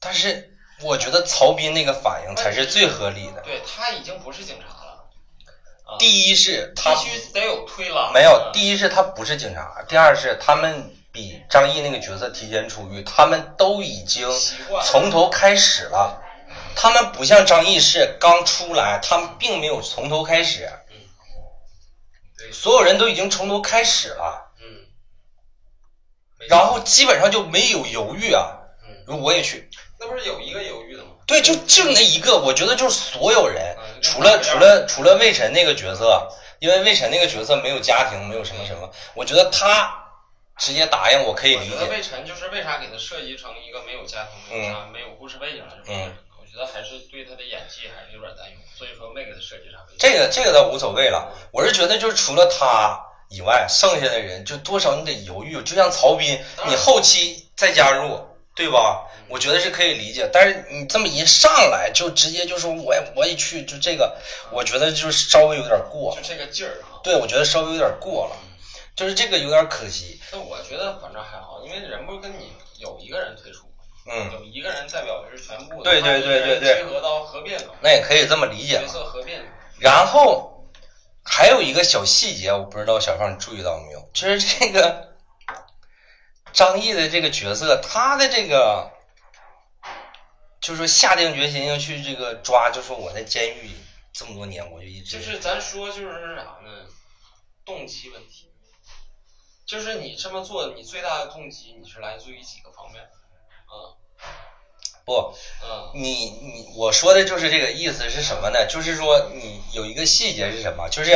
[0.01, 0.50] 但是
[0.83, 3.43] 我觉得曹斌那个反应才是最合理的。
[3.43, 5.05] 对他已经不是警察了，
[5.85, 14.29] 啊，第一是他必须得有推拉，没有，嗯第一是他不是警察，第二是他们比张译那个角色提前出狱，他们都已经
[14.85, 16.23] 从头开始了。
[16.75, 20.69] 他们不像张译是刚出来，他们并没有从头开始，
[22.39, 24.67] 对，所有人都已经从头开始了，嗯，
[26.49, 28.57] 然后基本上就没有犹豫啊。
[29.07, 29.69] 嗯，我也去，
[30.01, 31.11] 那不是有一个犹豫的吗？
[31.27, 36.27] 对，就就那一个，我觉得就是所有人嗯，除了除了除了魏晨那个角色，
[36.59, 39.95] 因为魏晨那个角色没有家庭，没有什么什么，我觉得他
[40.57, 41.75] 直接答应我可以理解。
[41.75, 49.79] 我觉得魏晨就是为啥给他设计成一个没有家庭、没有啥、没有故事背景的这种人，嗯我觉得还是对他的演技还是有点担忧，所以说没给他设计啥。
[49.99, 59.07] 这个这个倒无所谓了，我是觉得就是除了他以外，剩下的人就多少你得犹豫，就像曹斌，你后期再加入，对吧？
[59.29, 64.17] 我觉得是可以理解，但是你这么一上来就直接就说我也我也去，就这个，
[64.51, 66.99] 我觉得就是稍微有点过就，这个劲儿啊。
[67.03, 68.37] 对我觉得稍微有点过了，
[68.97, 73.67] 就是这个有点可惜，但我觉得反正还好，因为人不是跟你有一个人退出，
[74.11, 78.89] 嗯，有一个人代表的是全部的，对对对对对结合到合并了，那也可以这么理解角。
[78.89, 79.35] 色合并。
[79.79, 80.69] 然后
[81.25, 85.10] 还有一个小细节，我不知道小胖你注意到没有，就是这个
[86.53, 88.91] 张译的这个角色，他的这个
[90.61, 93.71] 就是说下定决心要去这个抓，就是我在监狱
[94.13, 96.87] 这么多年，我就一直就是咱说就是啥呢？
[97.65, 98.51] 动机问题，
[99.65, 103.03] 就是你这么做，你最大的动机你是来自于几个方面？
[103.73, 103.97] 嗯
[105.05, 108.67] 不，嗯你你我说的就是这个意思是什么呢？
[108.67, 110.89] 就是说你有一个细节是什么？
[110.89, 111.11] 就是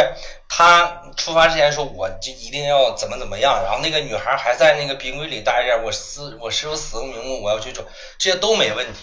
[0.48, 7.82] 他出发之前说我就一定要怎么怎么样，然后那个女孩还在那个冰柜里待着，我死我师傅死不瞑目，我要去找，
[8.18, 9.00] 这些都没问题。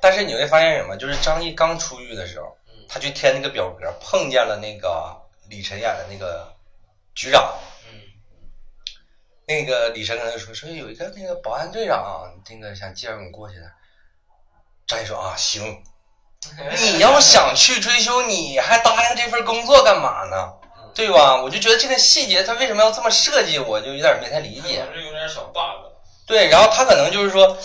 [0.00, 0.96] 但是你会发现什么？
[0.96, 2.56] 就是张译刚出狱的时候，
[2.88, 5.14] 他去填那个表格，碰见了那个
[5.48, 6.54] 李晨演的那个
[7.14, 7.54] 局长，
[7.90, 8.00] 嗯
[9.46, 13.70] 那个李晨跟他说说有一个那个保安队长啊，那个想介绍你过去的。
[14.90, 15.62] 张毅说啊行，
[16.94, 20.50] 你要想去追求，你还答应这份工作干嘛呢？
[20.92, 21.40] 对吧？
[21.40, 24.84] 我就觉得这个细节他为什么要这么设计，我就有点没太理解。
[24.92, 25.86] 是有点小 bug。
[26.26, 27.56] 对，然后他可能就是说，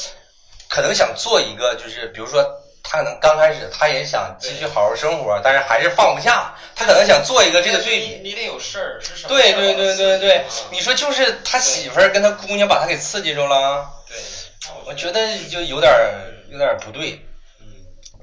[0.69, 2.43] 可能想做一个，就是比如说，
[2.83, 8.19] 他可能刚开始他也想继续好好生活，但是还是放不下，他可能想做一个这个对比。
[8.21, 9.29] 你你得有事儿是什么？
[9.29, 14.15] 对对对对对，嗯你说就是他媳妇儿跟他姑娘把他给刺激着了，对，
[14.85, 16.13] 我觉得就有点儿
[16.49, 17.21] 有点不对。
[17.61, 17.67] 嗯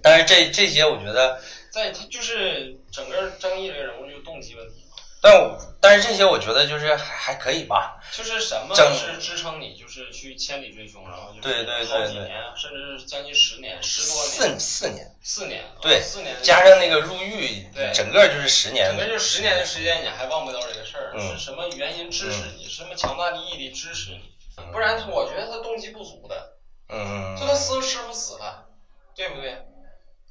[0.02, 4.84] 但是这这些我觉得在他就是整个张译这个人物就是动机问题，
[5.22, 8.02] 但我但是这些我觉得就是还还可以吧。
[8.12, 22.68] 就是什么整是支撑你就是去千里追凶，然后就是对对对对好几年，甚至是将近十年、十多四年、四年，四年，对啊四年加上那个入狱对，整个就是十年整个就十年的时间，你还忘不掉这个事是什么原因支持你？
[22.68, 24.32] 什么强大的毅力支持你？
[24.58, 26.56] 嗯不然我觉得他动机不足的，
[26.88, 28.66] 嗯就他师师傅死了，
[29.14, 29.56] 对不对？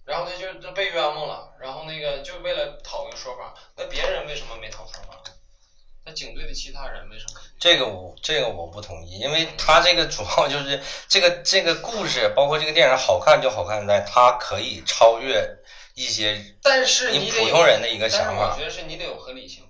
[0.05, 5.17] 然后他就就被冤枉了，然后那个就为了讨一个说法，那别人为什么没讨说法？
[6.03, 7.39] 那警队的其他人为什么？
[7.59, 15.47] 这个我这个我不同意，因为他这个主要就是 这个这个故事，包括这个电影好看就好看在它可以超越
[15.93, 18.65] 一些但是你普通人的一个想法我觉。
[18.65, 19.63] 得是你得有合理性。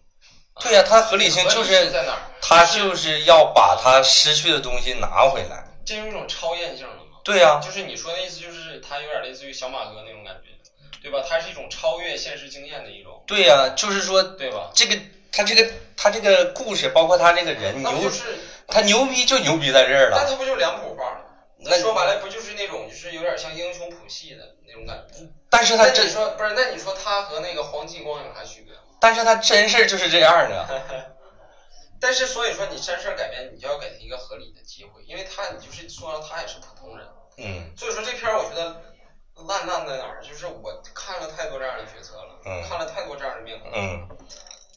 [0.61, 2.19] 对呀、它合理性就是在哪儿？
[2.41, 5.65] 他就是要把他失去的东西拿回来。
[5.85, 7.19] 这是一种超验性的嘛。
[7.23, 10.49] 对呀、就是你说的意思，就是它有点类似于小马哥那种感觉，
[11.01, 11.23] 对吧？
[11.27, 14.71] 它是一种超越现实经验的一种，对呀、就是说对吧？
[14.73, 14.97] 这个
[15.31, 18.11] 他这个他这个故事，包括他这个人牛
[18.67, 20.17] 他牛逼就牛逼在这儿了。
[20.17, 21.25] 那他不就两谱化了？
[21.63, 25.25] 那说白了，不就是那种就是有点像英雄谱系的那种感觉？
[25.49, 26.53] 但是他真说不是？
[26.55, 28.79] 那你说他和那个黄继光有啥区别吗？
[28.99, 30.67] 但是他真事儿就是这样的。
[32.01, 38.81] 但是所以说你真事儿改编，你就要给他一个合理的机会，因为他你就是说他也是普通人，嗯所以说这片儿我觉得
[39.47, 40.21] 烂烂在哪儿？
[40.21, 44.07] 就是我看了太多这样的角色了，嗯看了太多这样的面孔，嗯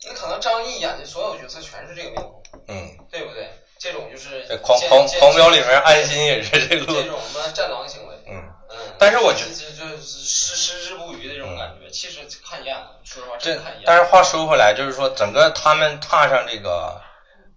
[0.06, 2.42] 那可能张译演的所有角色全是这个面孔。
[2.68, 3.50] 嗯，对不对？
[3.78, 7.02] 这种就是狂狂狂飙里面安心也是这个这。
[7.08, 13.82] 种什么战狼行为，嗯，嗯，但是我觉得这这失失之不渝的这种感觉，其实看厌了，说实话这真看厌。
[13.84, 16.98] 但是话说回来，就是说整个他们踏上这个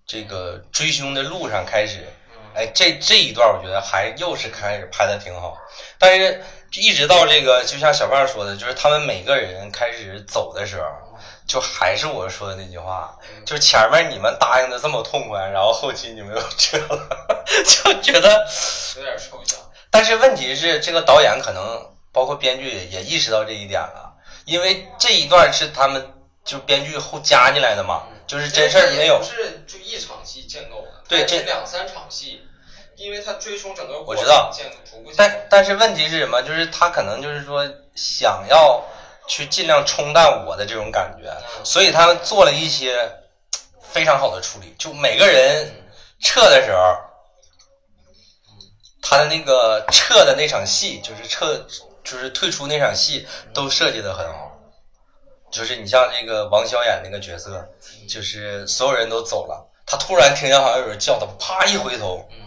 [0.08, 5.58] 这个追凶的路上开始，嗯哎，这这一段我觉得还又是开始拍的挺好，
[5.99, 6.41] 但是
[6.72, 10.88] 一直到这个，就像小胖说的，就是他们每个人开始走的时候，
[11.45, 18.47] 就还是我说的那句话，就是前面你们答应的这么痛快，然后后期你们又撤了， 就觉得。
[18.95, 19.60] 有点抽象。
[19.91, 26.14] 但是问题是，这个导演可能包括编剧也也意识到这一点了，因为这一段是他们
[26.45, 29.23] 就编剧后加进来的嘛，就是真事儿没有不。
[29.23, 32.41] 是就一场戏建构的，对这两三场戏，
[32.97, 35.15] 因为他追凶整个过我知道程建构建。
[35.17, 36.41] 但但是问题是什么？
[36.41, 37.65] 就是他可能就是说
[37.95, 38.84] 想要
[39.28, 41.32] 去尽量冲淡我的这种感觉，
[41.63, 43.09] 所以他们做了一些
[43.82, 44.75] 非常好的处理。
[44.78, 45.71] 就每个人
[46.19, 46.97] 撤的时候，
[49.01, 51.65] 他的那个撤的那场戏，就是撤
[52.03, 54.47] 就是退出那场戏，都设计的很好。
[55.52, 57.68] 就是你像那个王骁演那个角色，
[58.08, 62.38] 就是所有人都走了，他突然听见好像有人叫他，啪一回头，嗯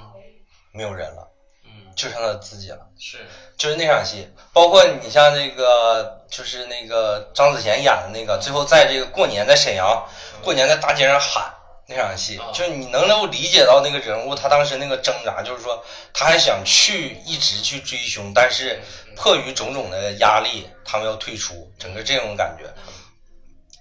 [0.72, 1.28] 没有人了，
[1.64, 2.78] 嗯就剩他自己了。
[2.98, 3.18] 是
[3.57, 10.07] 就是那场戏，包括你像那个，就是那个张子贤演的那个，最后在这个过年在沈阳，
[10.42, 11.53] 过年在大街上喊
[11.91, 15.84] 那场戏啊，就是你能够理解到那个人物他当时那个挣扎，就是说
[16.14, 18.80] 他还想去一直去追凶，但是
[19.16, 22.72] 迫于种种的压力，他们要退出，整个这种感觉，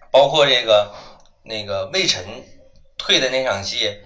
[0.10, 0.92] 包括这个
[1.44, 2.26] 那个魏晨
[2.98, 4.02] 退的那场戏，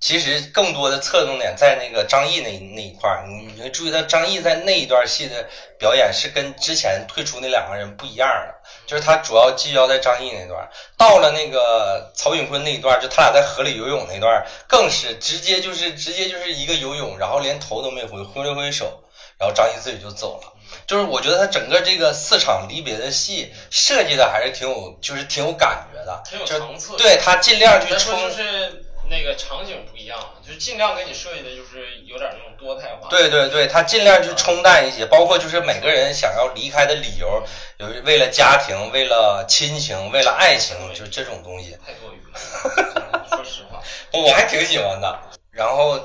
[0.00, 5.44] 其实更多的侧重点在那个张译那那一块儿，你你会注意到张译在那一段戏的
[5.78, 8.54] 表演是跟之前退出那两个人不一样的，
[8.86, 19.02] 就是他主要聚焦在张译那段，到了那个曹炳坤那一段，就他俩在河里游泳那段，更是直接就是直接就是一个游泳，然后连头都没回，挥了挥手，
[19.36, 20.52] 然后张译自己就走了。
[20.86, 33.08] 就是我觉得他整个这个四场离别的戏设计的还是挺有，就是挺有感觉的，挺有就是层次对他尽量去冲就是那个场景不一样，就是尽量给你设计的就是有点那种多态化。
[33.08, 37.42] 对对对，他尽量去冲淡一些，包括就是每个人想要离开的理由，
[37.78, 43.82] 有为了家庭、为了亲情、为了爱情，就这种东西，太多余了， 说实话。
[44.12, 45.18] 我我还挺喜欢的。
[45.50, 45.98] 然后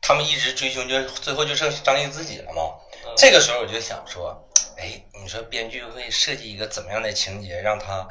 [0.00, 2.62] 他们一直追求，就最后就剩张译自己了嘛。
[3.16, 8.06] 这个时候我就想说，哎，你说编剧会设计一个怎么样的情节，让他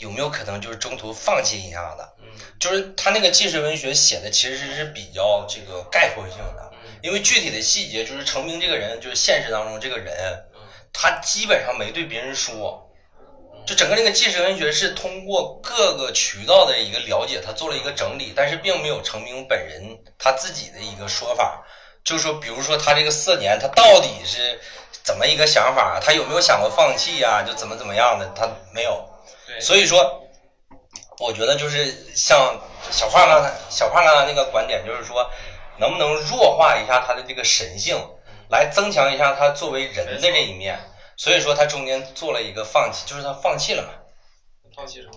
[0.00, 2.02] 有没有可能就是中途放弃一下子？
[2.22, 2.26] 嗯
[2.58, 6.70] 就是他那个纪实文学写的其实是比较这个概括性的，
[7.02, 10.14] 因为具体的细节就是程兵这个人，就是现实当中这个人，
[10.92, 12.86] 他基本上没对别人说。
[13.66, 21.64] 就整个那个纪实文学是通过各个渠道的一个了解，他做了一个整理，但是并没有程兵本人他自己的一个说法。
[22.02, 24.58] 就是说，比如说他这个四年，他到底是
[25.02, 26.00] 怎么一个想法？
[26.02, 28.26] 他有没有想过放弃呀、就怎么怎么样的？
[28.34, 29.06] 他没有。
[29.50, 30.22] 对，所以说，
[31.18, 32.56] 我觉得就是像
[32.90, 35.28] 小胖刚才小胖刚才那个观点，就是说，
[35.78, 37.98] 能不能弱化一下他的这个神性，
[38.48, 40.78] 来增强一下他作为人的这一面。
[41.16, 43.88] 所以说他中间做了一个放弃，就是他放弃了嘛，
[44.74, 45.12] 放弃什么？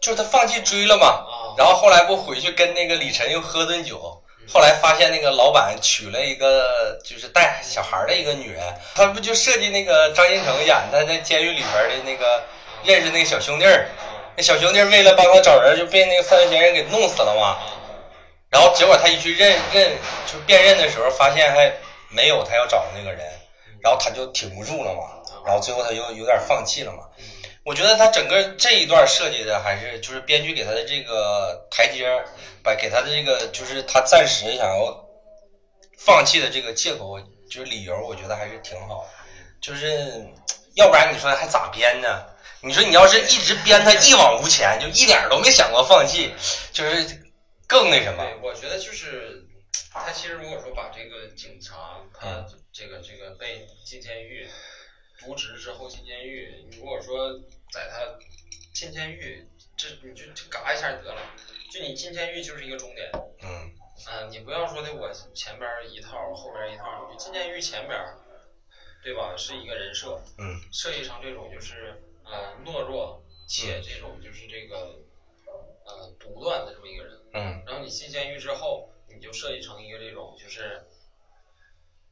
[0.00, 1.06] 就是他放弃追了嘛。
[1.06, 4.22] 啊，然后后来不回去跟那个李晨又喝顿酒，
[4.52, 8.62] 后来发现那个老板娶了一个就是带小孩的一个女人，
[8.94, 12.44] 他不就设计那个张新成演他在监狱里边的那个
[12.84, 13.88] 认识那个小兄弟儿，
[14.36, 17.58] 那小兄弟儿为了帮他找人就被那个犯罪嫌疑人给弄死了嘛。
[18.50, 21.72] 然后结果他一去认认就辨认的时候，发现还
[22.08, 23.20] 没有他要找的那个人，
[23.82, 25.02] 然后他就挺不住了嘛，
[25.44, 27.00] 然后最后他又有点放弃了嘛。
[27.64, 32.08] 我觉得他整个这一段设计的还是就是编剧给他的这个台阶，
[32.62, 35.04] 把给他的这个就是他暂时想要
[35.98, 37.20] 放弃的这个借口，
[37.50, 39.10] 就是理由，我觉得还是挺好的。
[39.60, 40.26] 就是
[40.76, 42.24] 要不然你说还咋编呢？
[42.60, 46.32] 你说你要是一直编他一往无前，就一点儿都没想过放弃，
[46.72, 47.22] 就是
[47.66, 48.24] 更那什么。
[48.24, 49.44] 对，我觉得就是
[49.92, 54.48] 他其实如果说把这个警察他这个这个被进监狱，
[55.20, 57.32] 渎职之后进监狱，你如果说
[57.72, 58.18] 在他
[58.74, 59.46] 进监狱，
[59.76, 61.20] 这你就就嘎一下得了，
[61.72, 63.10] 就你进监狱就是一个终点。
[63.42, 63.70] 嗯
[64.10, 68.16] 嗯，你不要说的我前边儿一套，后边儿一套，你进监狱前边儿，
[69.02, 69.34] 对吧？
[69.36, 72.00] 是一个人设，嗯设计成这种就是
[72.30, 75.00] 呃懦弱且这种就是这个
[75.84, 77.14] 呃独断的这么一个人。
[77.32, 80.86] 嗯然后你进监狱之后，你就设计成一个这种就是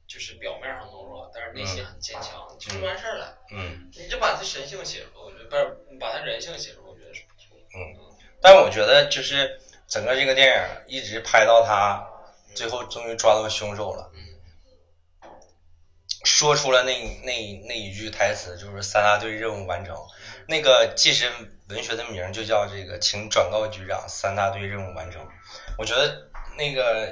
[0.06, 3.38] 就是表面上懦弱，但是内心很坚强，就是完事儿了。
[3.50, 3.90] 嗯。
[3.94, 8.16] 你就把他神性写出来，我觉得不是把他人性写出来，我觉得是不错的。
[8.40, 12.06] 但我觉得就是整个这个电影一直拍到他
[12.54, 14.10] 最后终于抓到凶手了，
[16.26, 19.96] 说出了那那那一句台词，就是三大队任务完成。
[20.48, 21.30] 那个纪实
[21.68, 25.24] 文学的名就叫这个，请转告局长，三大队任务完成。
[25.78, 27.08] 我觉得那个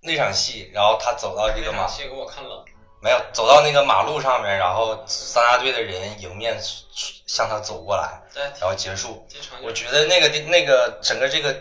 [0.00, 2.64] 那场戏，然后他走到这个马戏给我看了，
[3.02, 6.58] 没有走到那个马路上面，然后三大队的人迎面
[7.26, 9.26] 向他走过来，然后结束。
[9.62, 11.54] 我觉得那个那个整个这个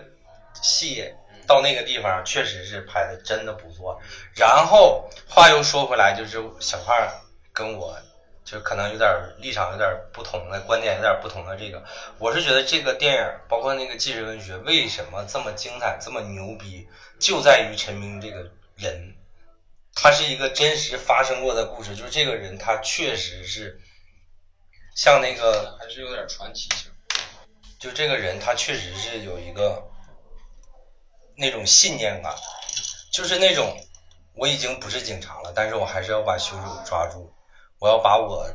[0.62, 1.04] 戏
[1.48, 4.02] 到那个地方确实是拍的真的不错。
[4.36, 6.96] 然后话又说回来，就是小胖
[7.54, 7.98] 跟我
[8.44, 11.84] 就可能有点立场有点不同的观点有点不同的这个，
[12.20, 16.88] 我是觉得这个电影包括那个纪实文学为什么这么精彩这么牛逼，
[17.20, 19.16] 就在于陈明这个人，
[19.96, 23.80] 他是一个真实发生过的故事，就是这个人他确实是
[24.96, 26.92] 像那个还是有点传奇性。
[27.78, 29.84] 就这个人，他确实是有一个
[31.38, 32.34] 那种信念感，
[33.12, 33.78] 就是那种
[34.34, 37.32] 我已经不是警察了，但是我还是要把凶手抓住，
[37.80, 38.48] 我要把我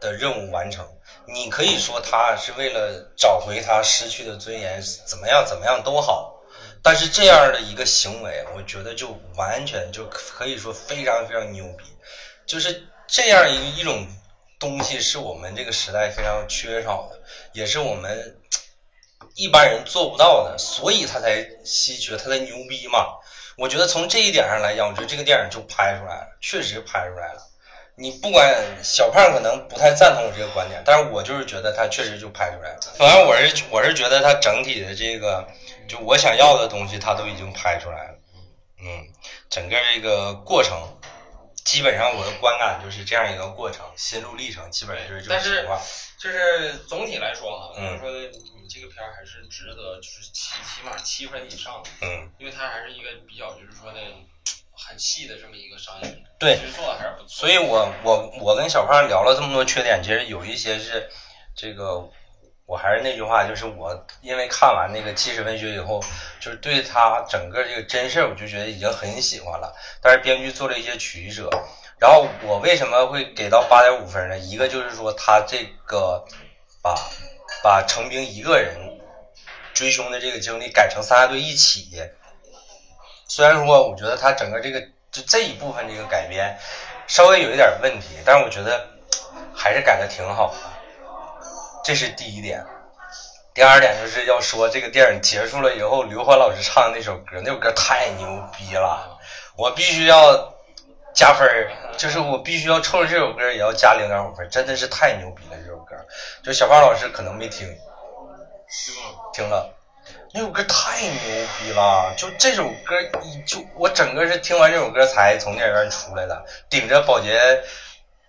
[0.00, 0.86] 的任务完成。
[1.26, 6.40] 你可以说他是为了找回他失去的尊严，怎么样怎么样都好，
[6.82, 11.84] 但是这样的一个行为，我觉得就完全就可以说非常非常牛逼，
[12.46, 14.06] 就是这样一一种
[14.58, 17.20] 东西是我们这个时代非常缺少的，
[17.52, 18.36] 也是我们
[19.36, 23.06] 一般人做不到的，所以他才稀缺，他才牛逼嘛。
[23.56, 27.42] 我觉得从这一点上来讲，我觉得这个电影就拍出来了，确实拍出来了。
[27.98, 32.80] 你不管小胖可能不太赞同我这个观点，但是我就是觉得他确实就拍出来了。
[32.98, 35.46] 反正我是我是觉得他整体的这个，
[35.88, 38.18] 就我想要的东西，他都已经拍出来了。
[38.78, 39.06] 嗯，
[39.48, 40.76] 整个这个过程，
[41.64, 45.80] 基本上我的观感就是这样一个过程，心路历程基本上就是这种但是情况。
[46.18, 53.98] 就是总体来说哈，嗯就是说你这个片儿还是值得，就是起起码七分以上的，嗯，因为它还是一个比较就是说的
[54.72, 57.28] 很细的这么一个商业片，对其实做的还是不错。
[57.28, 61.08] 所以我我我跟小胖聊了这么多缺点，其实有一些是
[61.54, 62.08] 这个，
[62.66, 66.00] 我还是那句话，就是我因为看完那个纪实文学以后，
[66.40, 69.74] 就是对他整个这个真事儿，我就觉得已经很喜欢了。
[70.02, 71.48] 但是编剧做了一些取舍，
[71.98, 74.38] 然后我为什么会给到八点五分呢？
[74.38, 76.24] 一个就是说他这个
[76.82, 76.94] 把
[77.62, 78.76] 把程兵一个人
[79.74, 82.02] 追凶的这个经历改成三大队一起，
[83.28, 84.80] 虽然说我觉得他整个这个
[85.10, 86.56] 就这一部分这个改编
[87.06, 88.88] 稍微有一点问题，但是我觉得
[89.54, 90.58] 还是改的挺好的，
[91.84, 92.64] 这是第一点。
[93.52, 98.26] 第二点就是要说这个电影结束了以后，刘欢老师唱的那首歌，那首歌太牛
[98.56, 99.18] 逼了，
[99.56, 100.54] 我必须要
[101.14, 105.56] 加分儿，就是我必须要冲着这首歌也要加零点五分，真的是太牛逼了
[105.88, 105.96] 歌。
[106.42, 107.66] 就小胖老师可能没听，
[109.32, 109.74] 听了，
[110.32, 112.14] 那首歌太牛逼了！
[112.16, 117.62] 就这首歌，一就我整个是听完这首歌才从电影院出来的，顶着保洁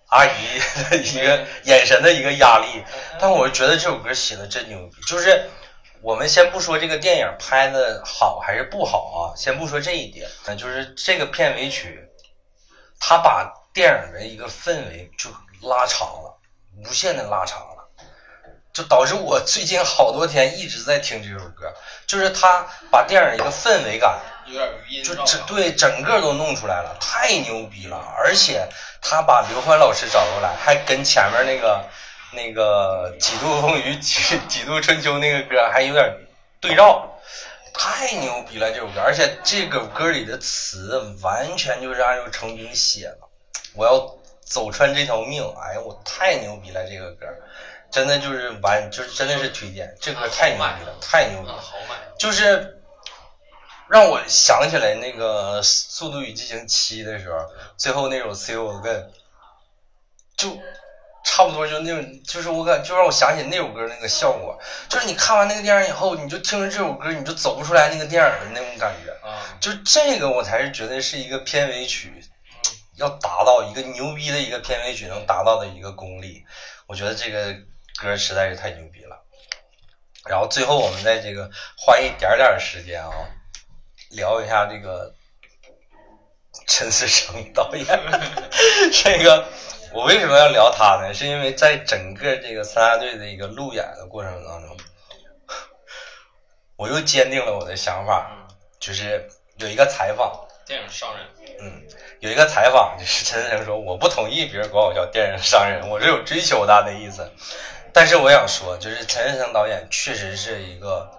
[0.08, 0.58] 阿姨
[0.90, 2.82] 的一个眼神的一个压力，
[3.20, 5.02] 但我觉得这首歌写的真牛逼。
[5.06, 5.48] 就是
[6.00, 12.08] 我们先不说这个电影拍的好还是不好啊，先不说这一点，那就是这个片尾曲，
[12.98, 15.30] 他把电影的一个氛围就
[15.68, 16.38] 拉长了，
[16.76, 17.88] 无限的拉长了，
[18.72, 21.72] 就导致我最近好多天一直在听这首歌，
[22.06, 24.18] 就是他把电影一个氛围感。
[24.46, 27.98] 有点余音就整对整个都弄出来了，太牛逼了！
[28.16, 28.66] 而且
[29.02, 31.84] 他把刘欢老师找过来，还跟前面那个
[32.32, 36.16] 那个几度风雨几 几度春秋那个歌还有点
[36.62, 37.20] 对照，
[37.74, 39.02] 太牛逼了这首歌！
[39.04, 43.18] 而且这个歌里的词完全就是按照成兵写的，
[43.74, 43.98] 我要
[44.48, 46.84] 走穿这条命，哎呀，我太牛逼了！
[46.88, 47.26] 这个歌
[47.90, 51.54] 真的就是完，就是真的是推荐，这歌太牛逼了，太牛逼了！
[51.54, 51.96] 啊好买。
[52.18, 52.80] 就是
[53.88, 57.38] 让我想起来那个《速度与激情七》的时候，
[57.76, 59.04] 最后那首《See You Again》，
[60.36, 60.58] 就
[61.24, 69.12] 差不多就那种，就是我感就让我想起那首歌那个效果，就是你看完那个电影以后，你就听着这首歌，你就走不出来那个电影的那种感觉。
[69.26, 72.22] 啊，就这个，我才是觉得是一个片尾曲
[72.98, 76.44] 要达到一个牛逼的一个片尾曲能达到的一个功力。
[76.86, 77.54] 我觉得这个
[78.00, 79.24] 歌实在是太牛逼了。
[80.26, 83.10] 然后最后我们在这个花一点点时间啊，
[84.10, 85.14] 聊一下这个
[86.66, 87.86] 陈思诚导演。
[88.92, 89.48] 这个
[89.92, 91.14] 我为什么要聊他呢？
[91.14, 94.76] 是因为在整个这个三大队的一个路演的过程当中，
[96.76, 98.30] 我又坚定了我的想法。
[98.30, 101.26] 嗯，就是有一个采访，电影商人，
[101.60, 101.82] 嗯，
[102.20, 107.30] 有一个采访，就是陈思诚说我不同意 别人管我叫电影商人，我是有追求他的意思。
[107.92, 111.10] 但是我想说，就是陈思诚导演确实是一个，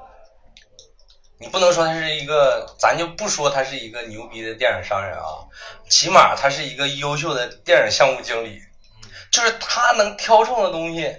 [1.40, 5.48] 你不能说他是一个，咱就不说他是一个牛逼的电影商人啊，
[5.90, 8.62] 起码他是一个优秀的电影项目经理，
[9.32, 11.16] 就是他能挑中的东西，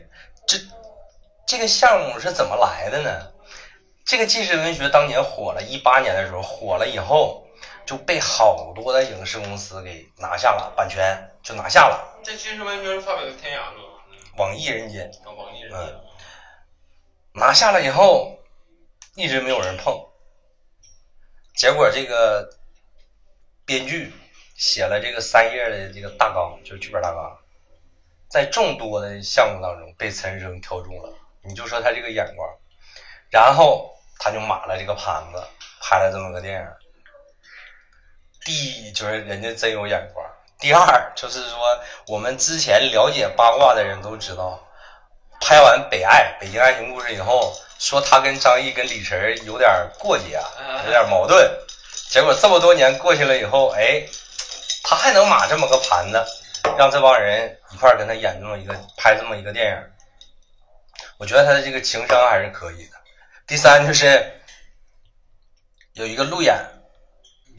[0.47, 0.59] 这
[1.47, 3.11] 这个项目是怎么来的呢？
[4.05, 7.47] 这个纪实文学当年火了，一八年的时候火了以后，
[7.91, 12.21] 就被好多的影视公司给拿下了版权，就拿下了。
[12.23, 13.81] 这其实完全是发表在天涯的，
[14.37, 16.01] 网易人间啊，网易人间嗯，
[17.33, 18.39] 拿下了以后，
[19.17, 19.93] 一直没有人碰。
[21.57, 22.49] 结果这个
[23.65, 24.15] 编剧
[24.55, 27.39] 写了这个三页的这个大纲，就是剧本大纲，
[28.29, 31.13] 在众多的项目当中被陈思诚挑中了。
[31.43, 32.49] 你就说他这个眼光，
[33.31, 35.43] 然后他就码了这个盘子，
[35.83, 36.80] 拍了这么个电影。
[38.45, 40.25] 第一就是人家真有眼光，
[40.59, 41.59] 第二就是说
[42.07, 44.59] 我们之前了解八卦的人都知道，
[45.41, 50.41] 拍完《北爱》《北京爱情故事》以后，说他跟张译跟李晨有点过节，
[50.85, 51.51] 有点矛盾。
[52.11, 54.03] 结果这么多年过去了以后，哎，
[54.83, 56.25] 他还能码这么个盘子，
[56.77, 59.77] 让这帮人一块跟他演这么一个拍这么一个电影。
[61.19, 62.97] 我觉得他的这个情商还是可以的。
[63.47, 64.41] 第三就是
[65.93, 66.57] 有一个路演，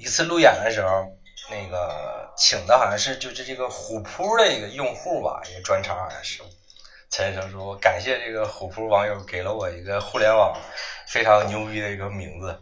[0.01, 1.05] 一次路演的时候，
[1.51, 6.41] 那个请的好像是就是这个虎扑的一个用户吧，一个专场好像是。
[7.11, 10.59] 陈先生说：“感谢这个虎扑网友给了我一个互联网
[11.07, 12.59] 非常牛逼的一个名字。”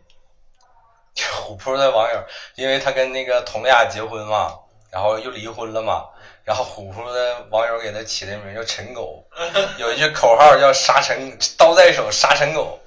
[1.32, 2.22] 虎扑的网友，
[2.56, 4.54] 因为他跟那个佟丽娅结婚嘛，
[4.92, 6.10] 然后又离婚了嘛，
[6.44, 9.26] 然后虎扑的网友给他起的名叫“陈狗”，
[9.80, 12.78] 有一句口号叫“杀陈刀在手，杀陈狗”。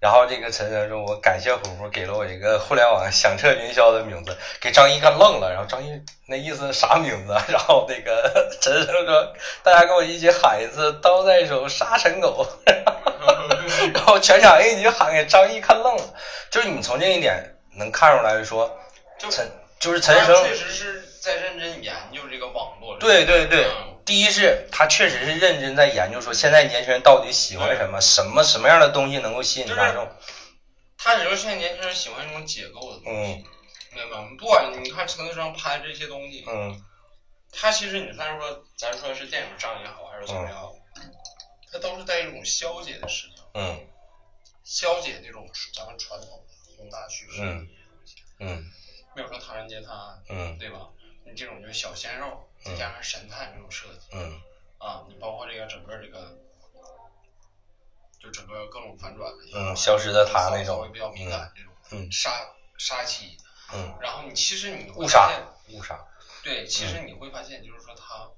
[0.00, 5.90] 然后这个陈先生说：“我感谢虎扑给了我一个互联网响彻云霄的名字。”给张译看愣了，然后张译
[6.26, 7.32] 那意思啥名字？
[7.50, 9.32] 然后那个 陈先生说
[9.64, 12.46] ：“大家跟我一起喊一次‘刀在手，杀陈狗
[13.92, 16.14] ’。”然后全场一起喊，给张译看愣了。
[16.50, 18.70] 就是你从这一点能看出来说，
[19.18, 19.44] 就陈
[19.80, 22.96] 就是陈生，确实是在认真研究这个网络。
[22.98, 30.10] 对对对嗯，第一是他确实是认真在研究说现在年轻人到底喜欢什么，什么什么样的东西能够吸引大众。
[30.96, 33.44] 他只是现在年轻人喜欢这种解构的东西，嗯
[33.94, 34.28] 明白吗？
[34.38, 36.82] 不管你看陈思诚拍这些东西，嗯
[37.52, 40.72] 他其实你咱说咱说是电影上也好，还是怎么样，
[41.70, 43.86] 他都是带一种消解的视角，嗯
[44.64, 47.42] 消解这种咱们传统的宏大叙事。
[47.42, 47.68] 嗯
[48.40, 48.64] 嗯
[49.14, 50.88] 比如说《唐人街探案》，嗯对吧？
[51.26, 54.40] 你这种就是小鲜肉，再加上神探这种设计嗯。
[54.78, 56.38] 啊，你包括这个整个这个，
[58.20, 62.30] 就整个各种反转的，嗯，消失的他那种稍微比较敏感这种嗯杀
[62.78, 63.36] 杀气，
[63.72, 65.98] 嗯，然后你其实你会误杀发现，误杀，
[66.44, 68.30] 对，其实你会发现，就是说他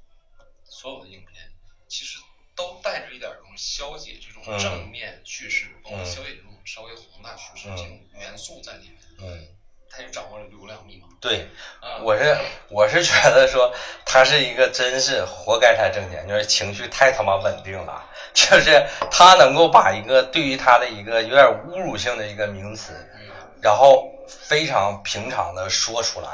[0.64, 1.52] 所有的影片
[1.88, 2.18] 其实
[2.54, 9.56] 都带着一点这种消解这种嗯正面叙事，包括嗯消解这种稍微宏大叙事嗯这种元素在里面，嗯，
[9.91, 11.09] 他就掌握了流量密码。
[11.20, 11.49] 对。
[11.80, 12.36] 啊，我是
[12.68, 13.72] 我是觉得说
[14.05, 23.20] 他是一个真是活该他挣钱，就是情绪太他妈稳定了，就是他能够把一个对于他的一个有点侮辱性的一个名词，嗯
[23.61, 26.28] 然后非常平常的说出来。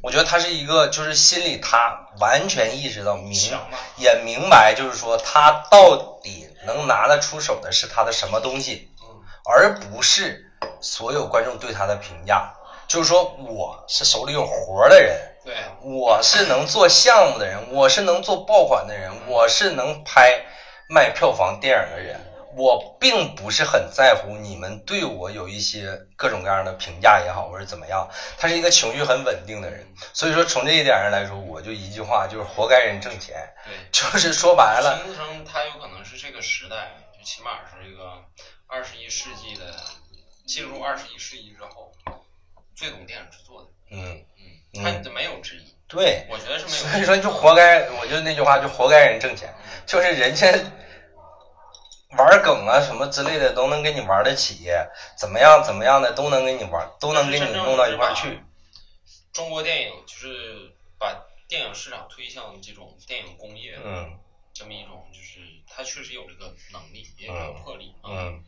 [0.00, 3.32] 我觉得他是一个，就是心里他完全意识到明
[3.96, 9.06] 也明白，就是说他到底能拿得出手的是他的什么东西，嗯
[9.44, 12.54] 而不是所有观众对他的评价。
[12.88, 15.14] 就是说，我是手里有活儿的人，
[15.44, 20.42] 对，我是能做项目的人，我是能做爆款的人，我是能拍
[20.88, 22.18] 卖票房电影的人。
[22.56, 28.08] 我并不是很在乎你们对我有一些各种各样的评价也好，或者怎么样。
[28.36, 33.36] 他是一个情绪很稳定的人，所以说从这一点上来说，我就一句话，就是活该人挣钱。
[33.64, 38.24] 对，就是说白了，秦升他有可能是这个时代，就起码是这个
[38.66, 39.66] 二十一世纪的，
[40.48, 41.92] 进入二十一世纪之后
[42.78, 43.68] 最懂电影制作的。
[43.90, 44.24] 嗯，
[44.74, 46.76] 嗯，他没有之一，对，我觉得是没有。
[46.76, 49.52] 所以说就活该，我就那句话，就活该人挣钱，
[49.84, 50.46] 就是人家
[52.16, 54.70] 玩梗啊什么之类的都能跟你玩得起，
[55.16, 58.40] 怎么样怎么样的都能跟你玩，都能给你弄到一块儿去。
[59.32, 64.18] 中国电影就是把电影市场推向这种电影工业嗯
[64.54, 67.92] 这么一种，就是他确实有这个能力，也有这个魄力。
[68.02, 68.44] 啊嗯，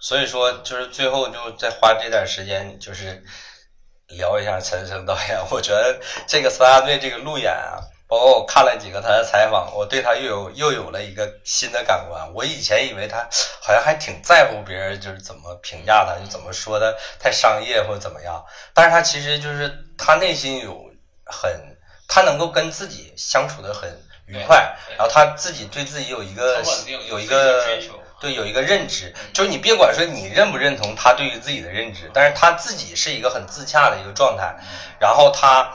[0.00, 3.24] 所以说就是最后就再花这点时间，就是
[4.08, 5.38] 聊一下陈升导演。
[5.50, 12.32] 我觉得这个三大队这个路演啊，包括我看了几个他的采访，我对他又有又有了一个新的感官。
[12.34, 13.28] 我以前以为他
[13.60, 20.90] 好像还挺在乎别人就是怎么评价他，就怎么说的太商业或者怎么样，但是他其实就是他内心有
[21.24, 21.50] 很，
[22.06, 23.90] 他能够跟自己相处的很
[24.26, 26.62] 愉快，然后他自己对自己有一个
[27.08, 34.56] 有一个追求对有一个认知，就是你别管说你认不认同他对于自己的认知，但是他自己是一个很自洽的一个状态，
[34.98, 35.70] 然后他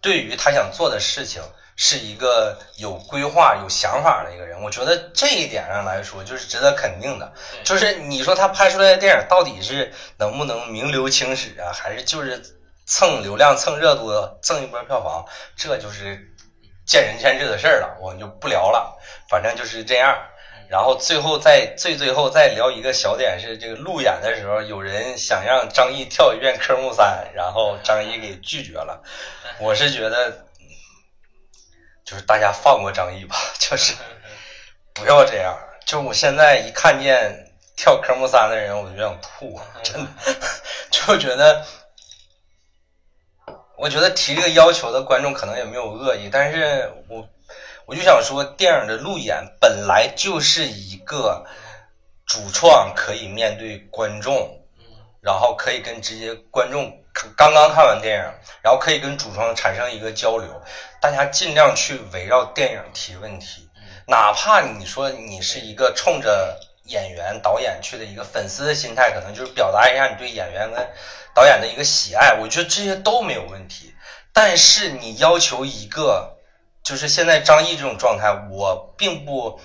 [0.00, 1.42] 对于他想做的事情
[1.76, 4.60] 是一个有规划、有想法的一个人。
[4.62, 7.32] 我觉得这一点上来说，就是值得肯定的。
[7.62, 12.42] 就是你说他拍出来的电影到底是能不能名留青史啊，还是就是
[12.86, 14.12] 蹭流量、蹭热度、
[14.42, 15.24] 挣一波票房，
[15.56, 16.18] 这就是
[16.86, 18.98] 见仁见智的事儿了，我们就不聊了。
[19.28, 20.16] 反正就是这样。
[20.72, 29.02] 然后最后再最最后再聊一个小点是，这个路演的时候，有人想让张译跳一遍科目三，然后张译给拒绝了。
[29.60, 30.46] 我是觉得，
[32.06, 33.92] 就是大家放过张译吧， 就是
[34.94, 35.54] 不要这样。
[35.84, 40.10] 就我现在一看见跳科目三的人，我就想吐， 真的，
[40.90, 41.66] 就觉得，
[43.76, 47.28] 我觉得提这个要求的观众可能也没有恶意，但是我
[47.86, 51.44] 我就想说，电影的路演本来就是一个
[52.26, 54.60] 主创可以面对观众，
[55.20, 56.98] 然后可以跟直接观众
[57.36, 58.24] 刚刚看完电影，
[58.62, 60.62] 然后可以跟主创产生一个交流，
[61.00, 63.68] 大家尽量去围绕电影提问题，
[64.06, 70.88] 哪怕你说你是一个冲着演员、导演去的一个粉丝的心态，可能就是表达一下你对演员跟
[71.34, 73.94] 导演的一个喜爱，我觉得这些都没有问题。
[74.32, 76.38] 但是你要求一个，
[76.84, 79.60] 就是现在张译这种状态，我并不，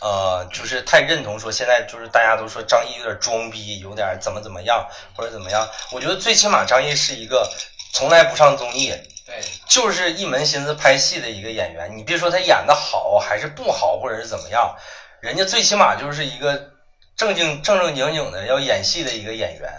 [0.00, 5.68] 呃，就是太认同说现在就是大家都说张译有点装逼，有点怎么怎么样或者怎么样。
[5.92, 7.50] 我觉得最起码张译是一个
[7.92, 8.88] 从来不上综艺，
[9.26, 11.94] 对，就是一门心思拍戏的一个演员。
[11.96, 14.74] 你别说他演的好还是不好，或者是怎么样，
[15.20, 16.70] 人家最起码就是一个
[17.16, 19.70] 正经正正经经的要演戏的一个演员。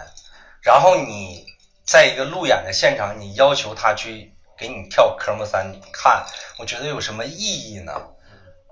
[0.62, 1.44] 然后你
[1.84, 4.31] 在一个路演的现场，你要求他去
[4.62, 6.24] 给你跳科目三，你看，
[6.56, 7.92] 我觉得有什么意义呢？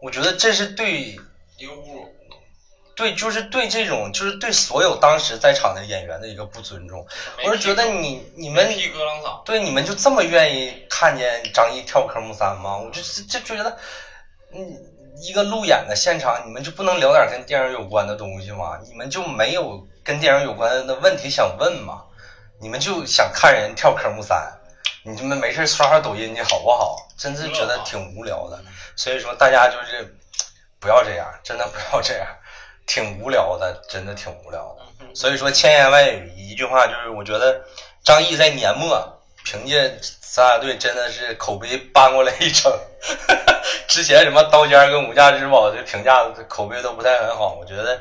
[0.00, 1.00] 我觉得这是对
[1.56, 2.14] 一个侮辱。
[2.94, 7.04] 对，就是对这种，就是对所有当时在场的演员的一个不尊重。
[7.44, 8.72] 我是觉得你你们
[9.44, 12.76] 对，你们就这么愿意看见张译跳科目三吗？
[12.76, 13.76] 我就就就觉得，
[14.52, 14.60] 嗯，
[15.22, 18.78] 一个路演的现场，你们就不能聊点跟电影有关的东西吗？
[18.86, 22.04] 你们就没有跟电影有关的问题想问吗？
[22.60, 24.59] 你们就想看人跳科目三，
[25.02, 26.96] 你他妈没事刷刷抖音去好不好？
[27.16, 28.58] 真是觉得挺无聊的。
[28.96, 30.16] 所以说，大家就是
[30.78, 32.26] 不要这样，真的不要这样，
[32.86, 35.14] 挺无聊的，真的挺无聊的。
[35.14, 37.62] 所以说，千言万语一句话就是，我觉得
[38.04, 42.72] 张译在年末凭借咱俩队真的是口碑搬过来一城。
[43.88, 47.98] 之前什么刀尖跟无价之宝这评价口碑都不太很好，我觉得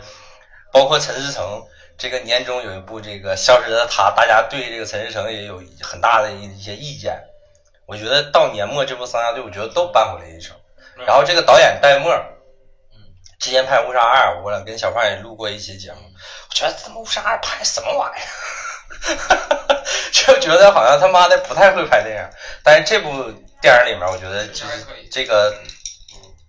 [0.71, 1.63] 包括陈思诚
[1.99, 7.21] 这个年终有一部这个消失的他，大家对这个陈思诚也有很大的一些意见。
[7.85, 10.55] 我觉得到年末这部三大队，我觉得都扳回来一城。
[11.05, 12.15] 然后这个导演戴墨，
[13.37, 15.97] 之前拍《误杀二》，我俩跟小胖也录过一期节目，
[16.49, 19.83] 我觉得他妈《误杀二》拍什么玩意儿，
[20.13, 22.29] 就觉得好像他妈的不太会拍电影。
[22.63, 23.09] 但是这部
[23.61, 25.53] 电影里面，我觉得就是这个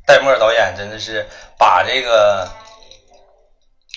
[0.06, 1.26] 戴墨导演真的是
[1.58, 2.48] 把这个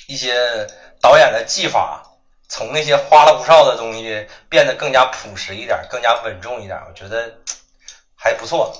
[0.08, 0.66] 一些
[1.04, 2.02] 导演的技法
[2.48, 7.38] 从那些花里胡哨的东西变得更加朴实一点，更加稳重一点，我觉得
[8.16, 8.74] 还不错。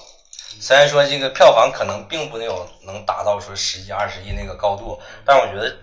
[0.62, 5.76] 虽然说这个票房可能并不能有能达到说十亿、二十亿那个高度，但我觉得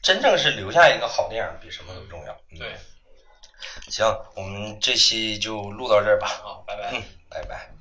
[0.00, 2.32] 真正是留下一个好电影比什么都重要。
[2.50, 2.76] 嗯对，
[3.90, 4.06] 行，
[4.36, 6.92] 我们这期就录到这儿吧，好，拜拜。
[6.92, 7.73] 嗯，拜拜。